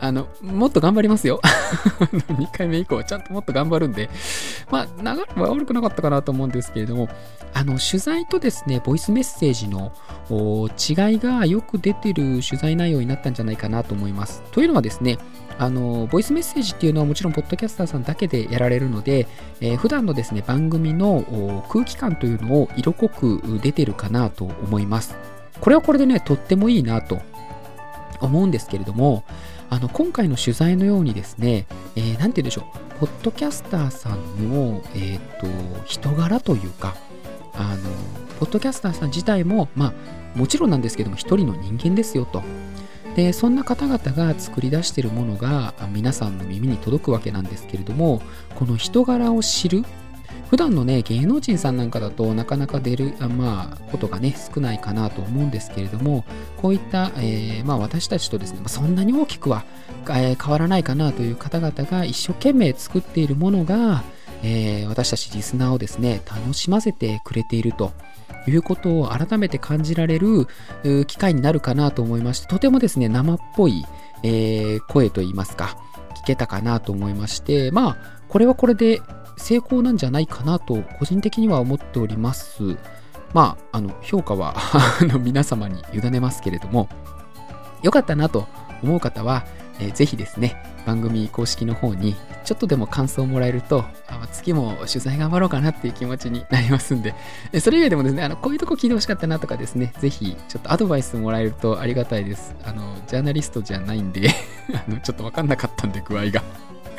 [0.00, 1.40] あの、もっと頑張りますよ。
[2.28, 4.08] 2回目以降ちゃんともっと頑張るんで、
[4.70, 7.08] まあ、流れは悪くなかったかなと思うんですけれども、
[7.54, 9.92] あの、取材とですね、ボイスメッセージの
[10.30, 14.42] 違いがよく出てる取材内容になったんじゃないかなと思います。
[14.52, 15.18] というのはですね、
[15.58, 19.26] あの、ボイスメッセージっていうのはもちろん、ポッドキャスターさんだけでやられるので、
[19.60, 25.16] えー、普段のですね、番組の空気感というのを色濃く出てるかなと思います。
[25.60, 27.18] これはこれでね、とってもいいなと
[28.20, 29.24] 思うんですけれども、
[29.70, 36.96] あの今回の取材のようにですね、えー、て言うんでしょう、ポッドキャスターさんの、えーと、人柄というか、
[37.54, 37.90] あの
[38.38, 42.42] ポッドキャスターさん自体も、まあ、もちろんなんですけども、一人の人間ですよと。
[43.16, 48.22] でそんな方々が作り出しているものが皆さんの耳に届くわけなんですけれども
[48.54, 49.84] この人柄を知る
[50.48, 56.24] 普段のね、芸能人さんなんかだとなかなか出る、まあ、ことがね、少ないかなと思うんですけれども、
[56.56, 59.64] こういった、えー、まあ私たちとですね、そんなに大きくは、
[60.08, 64.02] えー、変わらないかなという方々が一生懸命作っているものが、
[64.42, 67.92] えー、私たちリスナーをですね、楽しませてくれていると。
[68.46, 70.46] いうことを改めて感じられる
[71.06, 73.84] 機会になるかなと思いまして、とてもですね、生っぽい、
[74.22, 75.76] えー、声といいますか、
[76.22, 77.96] 聞けたかなと思いまして、まあ、
[78.28, 79.02] これはこれで
[79.38, 82.76] 成功なんじゃないかなと個人的には思っております。
[83.34, 84.56] まあ、あの評価は
[85.20, 86.88] 皆様に委ねますけれども、
[87.82, 88.46] 良かったなと
[88.82, 89.44] 思う方は、
[89.78, 97.14] えー、ぜひですね、番組公式の方にちょっとでも感想をもらえると、あ次も取材頑張ろうかなっていう気持ちになりますんで、
[97.60, 102.54] それ以外でもですね、あのこういうとこ聞いてほしかったなとかですね、ぜひちょっとアドバイスもらえるとありがたいです。
[102.64, 104.30] あの、ジャーナリストじゃないんで
[104.72, 106.42] あのちょっとわかんなかったんで具合が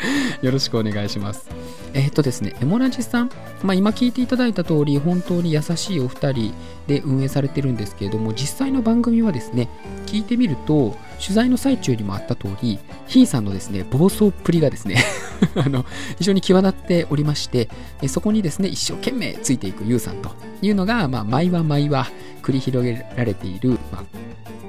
[0.42, 1.50] よろしくお願いします。
[1.94, 3.32] えっ、ー、とですね、エモラジさん、
[3.64, 6.54] まあ、今聞いていただいた通り、本当に優しいお二人
[6.88, 9.70] で運営されてるんですけれども、実際の番組はですね、
[10.06, 15.04] 聞いてみると、取材の最中にもあった通り、ひーさんのですね、暴走っぷりがですね
[15.56, 15.86] あの、
[16.18, 17.70] 非常に際立っておりまして、
[18.08, 20.32] そこにですね、一生懸命ついていくゆうさんと
[20.62, 24.04] いうのが、まあ、毎話毎話繰り広げられている、まあ、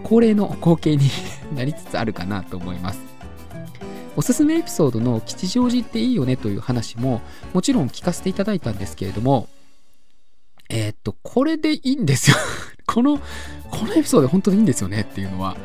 [0.02, 1.10] 恒例の光景に
[1.54, 3.09] なりつつあるかなと思います。
[4.20, 7.22] おすすめエピソードの吉祥寺っていいよねという話も
[7.54, 9.48] もちろん聞かせていただいたんですけれども、
[10.68, 12.36] えー、っと、これでいいんですよ。
[12.86, 13.18] この、
[13.70, 15.56] このエピソード本当にいいんですよねっていうのは、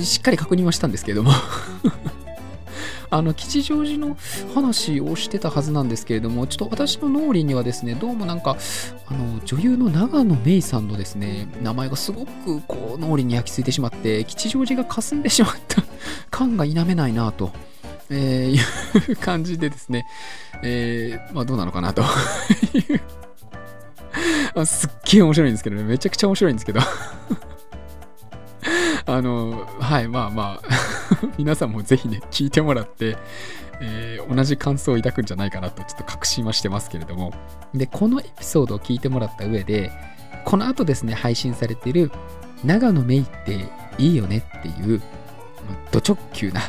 [0.00, 1.32] しっかり確認はしたんですけれども。
[3.10, 4.16] あの、吉祥寺の
[4.54, 8.56] 話をしてたはずなんですけれども、ちょっと私の脳裏にはですね、どうもなんか、
[9.06, 15.82] あの、女優の長野芽郁さんのですね、名前がすごくこう、脳裏に焼き付いてしまって、吉祥寺が霞んでしまった
[16.30, 17.50] 感が否めないなと。
[18.10, 20.06] えー、いう感じでですね、
[20.62, 22.00] えー、まあどうなのかなと
[22.72, 22.94] い
[24.54, 26.80] うすっげえ面白いんですけどね、めちゃくちゃ面白いんですけど
[29.06, 30.68] あの、はい、まあまあ
[31.38, 33.16] 皆さんもぜひね、聞いてもらって、
[33.80, 37.32] えー、同じ感想を抱くんじゃないかなとちょっと確信はしてますけれども。
[37.74, 39.92] で、このエピソードを聞いてもらった上で、
[40.44, 42.10] この後ですね、配信されている、
[42.64, 43.66] 長野メイって
[43.98, 45.00] いいよねっていう、
[45.92, 46.60] ド直球な、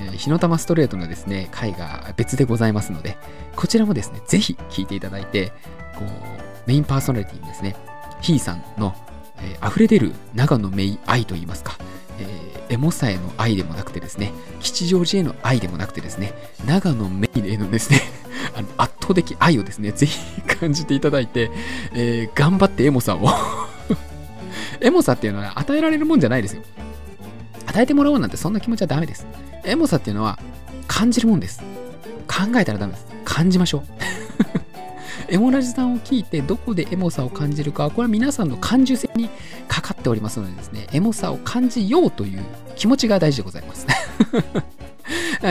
[0.00, 3.18] えー、火の玉ストレートのですね、回が別でございますので、
[3.56, 5.52] こちらもですね、ぜひ聞いていただいて、
[5.96, 6.08] こう、
[6.66, 7.76] メインパーソナリティにですね、
[8.20, 8.94] ひーさんの、
[9.38, 11.76] えー、溢れ出る長野メイ愛といいますか、
[12.18, 16.32] えー、エモさへの愛でもなくてですね、吉祥寺への愛でもなくてですね、
[16.66, 18.00] 長野メイへのですね、
[18.56, 21.50] あの圧倒的愛をですね、ぜひ感じていただいて、
[21.94, 23.28] えー、頑張ってエモさを
[24.80, 26.62] エモさっていうのは与えられるもんじゃないですよ。
[27.66, 29.26] 与えてもらおうなんてそんな気持ちはダメです。
[29.64, 30.38] エモさっていうのは
[30.86, 31.60] 感じるもんです。
[32.28, 33.06] 考えたらダメです。
[33.24, 34.63] 感じましょう。
[35.28, 39.28] エモラジさんを聞いてどこでエモさを感じるかこれは皆さんの感受性に
[39.68, 42.44] かかっておりますのでですねエモさを感じようという
[42.76, 43.86] 気持ちが大事でございます。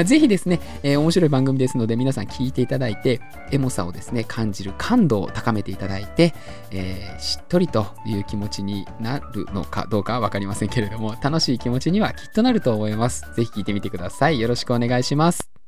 [0.05, 3.21] ぜひですね、えー、面白い番組ですので皆さん聞いていただいて
[3.51, 6.33] エモさをですね感じる感度を高めていただいて、
[6.71, 13.21] えー、しっとりという気持ちになるのかどうかは分かりませんけれども楽しい気持ちにはきっとなると思います。
[13.35, 14.39] ぜひ聞いてみてください。
[14.39, 15.62] よろしくお願いします。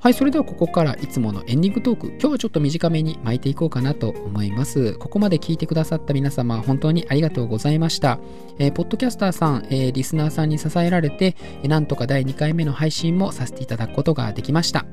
[0.00, 4.94] はい、それではここからいつものエンディングトーク、今日はちょっと短めに巻いていこうかなと思います。
[4.94, 8.20] ここまで聞いてくださった皆様、本当にありがとうございました。
[8.60, 11.34] えー、ポッドキャスターさん、えー、リスナーさんに支えられて、
[11.64, 14.86] なんとか第2回目の配信もさせていただくことができました。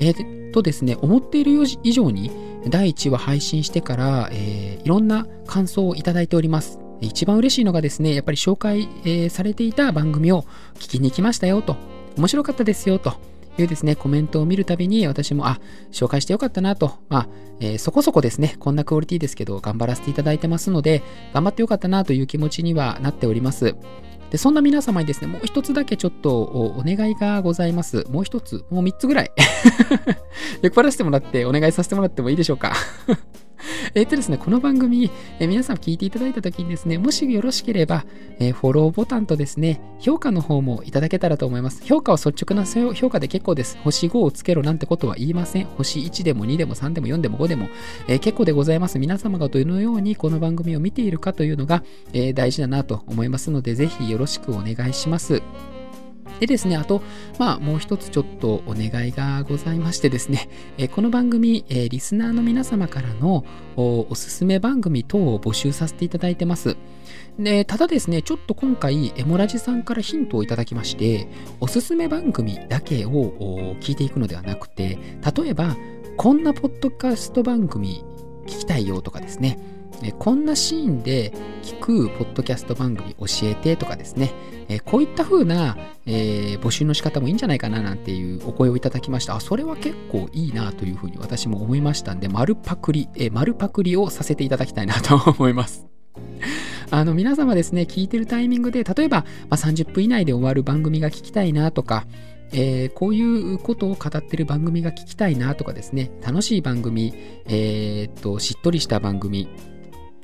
[0.00, 1.52] えー、とですね、思っている
[1.84, 2.32] 以上に、
[2.68, 6.80] 第1話配信してから、えー、いろんな感想をいただいております。
[7.00, 10.42] 一番嬉しいのがですね、やっぱり紹介、えー、されていた番組を
[10.74, 11.76] 聞きに行きましたよと、
[12.16, 13.14] 面白かったですよと、
[13.58, 15.60] いうですね、コメントを見るたびに私も、あ、
[15.92, 17.28] 紹介してよかったなと、まあ、
[17.60, 21.02] えー、そこそこですね、こんなクオリティですけど、頑張らせていただいてますので、
[21.32, 23.76] 頑張ってよかったなという気持ちにはなっております。
[24.30, 28.04] で、そんな皆様にですね、もう一つだけちょっとお願いがございます。
[28.10, 29.30] もう一つ、もう三つぐらい
[30.62, 32.72] 酔っ払らせてもらってお願いさせてもらってもいいでしょうか？
[33.94, 38.04] えっとですね、この番組、え皆さん聞いていただいた時にですね、もしよろしければ、
[38.38, 41.82] えフォローボタンとですね、評価の方もいただけたらと思います。
[41.84, 43.78] 評価は率直な評価で結構です。
[43.82, 45.64] 星5をつけろなんてことは言いません。
[45.76, 47.68] 星1でも2でも3でも4でも5でも、
[48.08, 48.98] え、結構でございます。
[48.98, 55.42] 皆様がどのようにこの番組を見ているかというのが、え、大事だなと思いますので、ぜひよろしくお願いします。
[56.46, 57.02] でですね、あと、
[57.38, 63.44] まあ、もう一つちょっとお願いがございましてですね、えこの番組、えリスナーの皆様からの
[63.76, 66.76] おすすめ番組等を募集させていただいてます。
[67.38, 71.28] で、ただですね、ちょっと今回、エモラジさんからヒントをいただきまして、
[71.60, 74.98] おすすめ番組だけを聞いていくのではなくて、
[75.36, 75.76] 例えば、
[76.16, 78.04] こんなポッドキャスト番組
[78.46, 79.58] 聞きたいよとかですね、
[80.02, 81.32] えこんなシーンで
[81.62, 84.32] 聞くポッドキャスト番組教えてとかですね、
[84.68, 85.76] えこういった風な、
[86.06, 89.36] えー、募集の仕方もいいんじゃないかななんていうお声をいただきました。
[89.36, 95.86] あ、それは結構いいなというふうに私も思いましたんで、丸パクリ、え、丸パクリをさせていただきたいなと思います。
[96.90, 102.06] あの皆様ですね、聞いてるタイミングで、例えば、まあ、30分以内で終わる番組が聞きたいなとか、
[102.52, 107.12] えー、こういうことを語ってる番組が聞きたいなとかですね、楽しい番組、
[107.46, 109.48] えー、っと、しっとりした番組、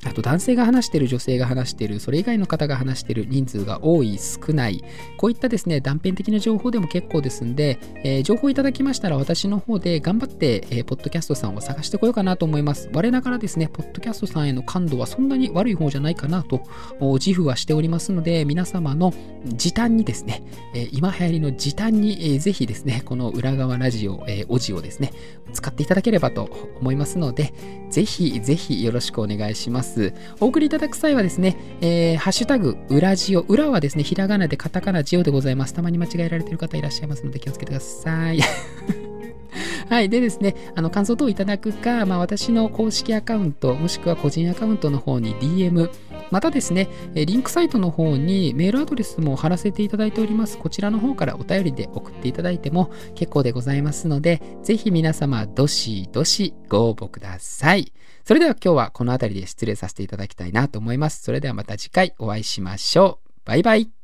[0.05, 4.83] あと男性が話してる、女性が話してる、それ以外の方が話してる人数が多い、少ない、
[5.17, 12.89] こういったですね、断片的な情報でも結構ですんで、えー、情報いただきましたら私の方で頑張って、えー、ポッドキャストさんを探してこようかなと思います。
[12.93, 16.61] 我ながらですね、ポッドキャストさんへの感度はそんなに悪い方じゃないかなと
[16.99, 19.13] 自負はしておりますので、皆様の
[19.45, 20.43] 時短にですね、
[20.73, 25.13] えー、今流行りの時短に、えー、ぜひですね、この裏側ラジオ、えー、オジをですね、
[25.53, 26.49] 使っていただければと
[26.79, 27.53] 思いますので、
[27.89, 29.90] ぜひぜひよろしくお願いします。。
[30.39, 33.41] お送りいただく際はですね、えー、ハッシュタグ、裏ジオ。
[33.41, 35.73] 裏はですね、ひらがなでカタカナジオでございます。
[35.73, 38.39] たまに間違えられている方いらっしゃいますので気をつけてください。
[39.89, 40.09] はい。
[40.09, 45.89] でですね、あの、感想等いただくか、まあ、私の公式アカウント、もしくは個人アカウントの方に DM、
[46.31, 50.57] またですね、リンクサイトの方にメールアドレスも貼らせていただいております。
[50.57, 57.91] こちらの方からお便りで送っていただいても結構でございますので、ぜひ皆様、どしどしご応募ください。
[58.25, 61.21] それでは今日はこの辺りで失礼させていただきたいなと思います。
[61.23, 63.31] それではまた次回お会いしましょう。
[63.45, 64.00] バイバイ。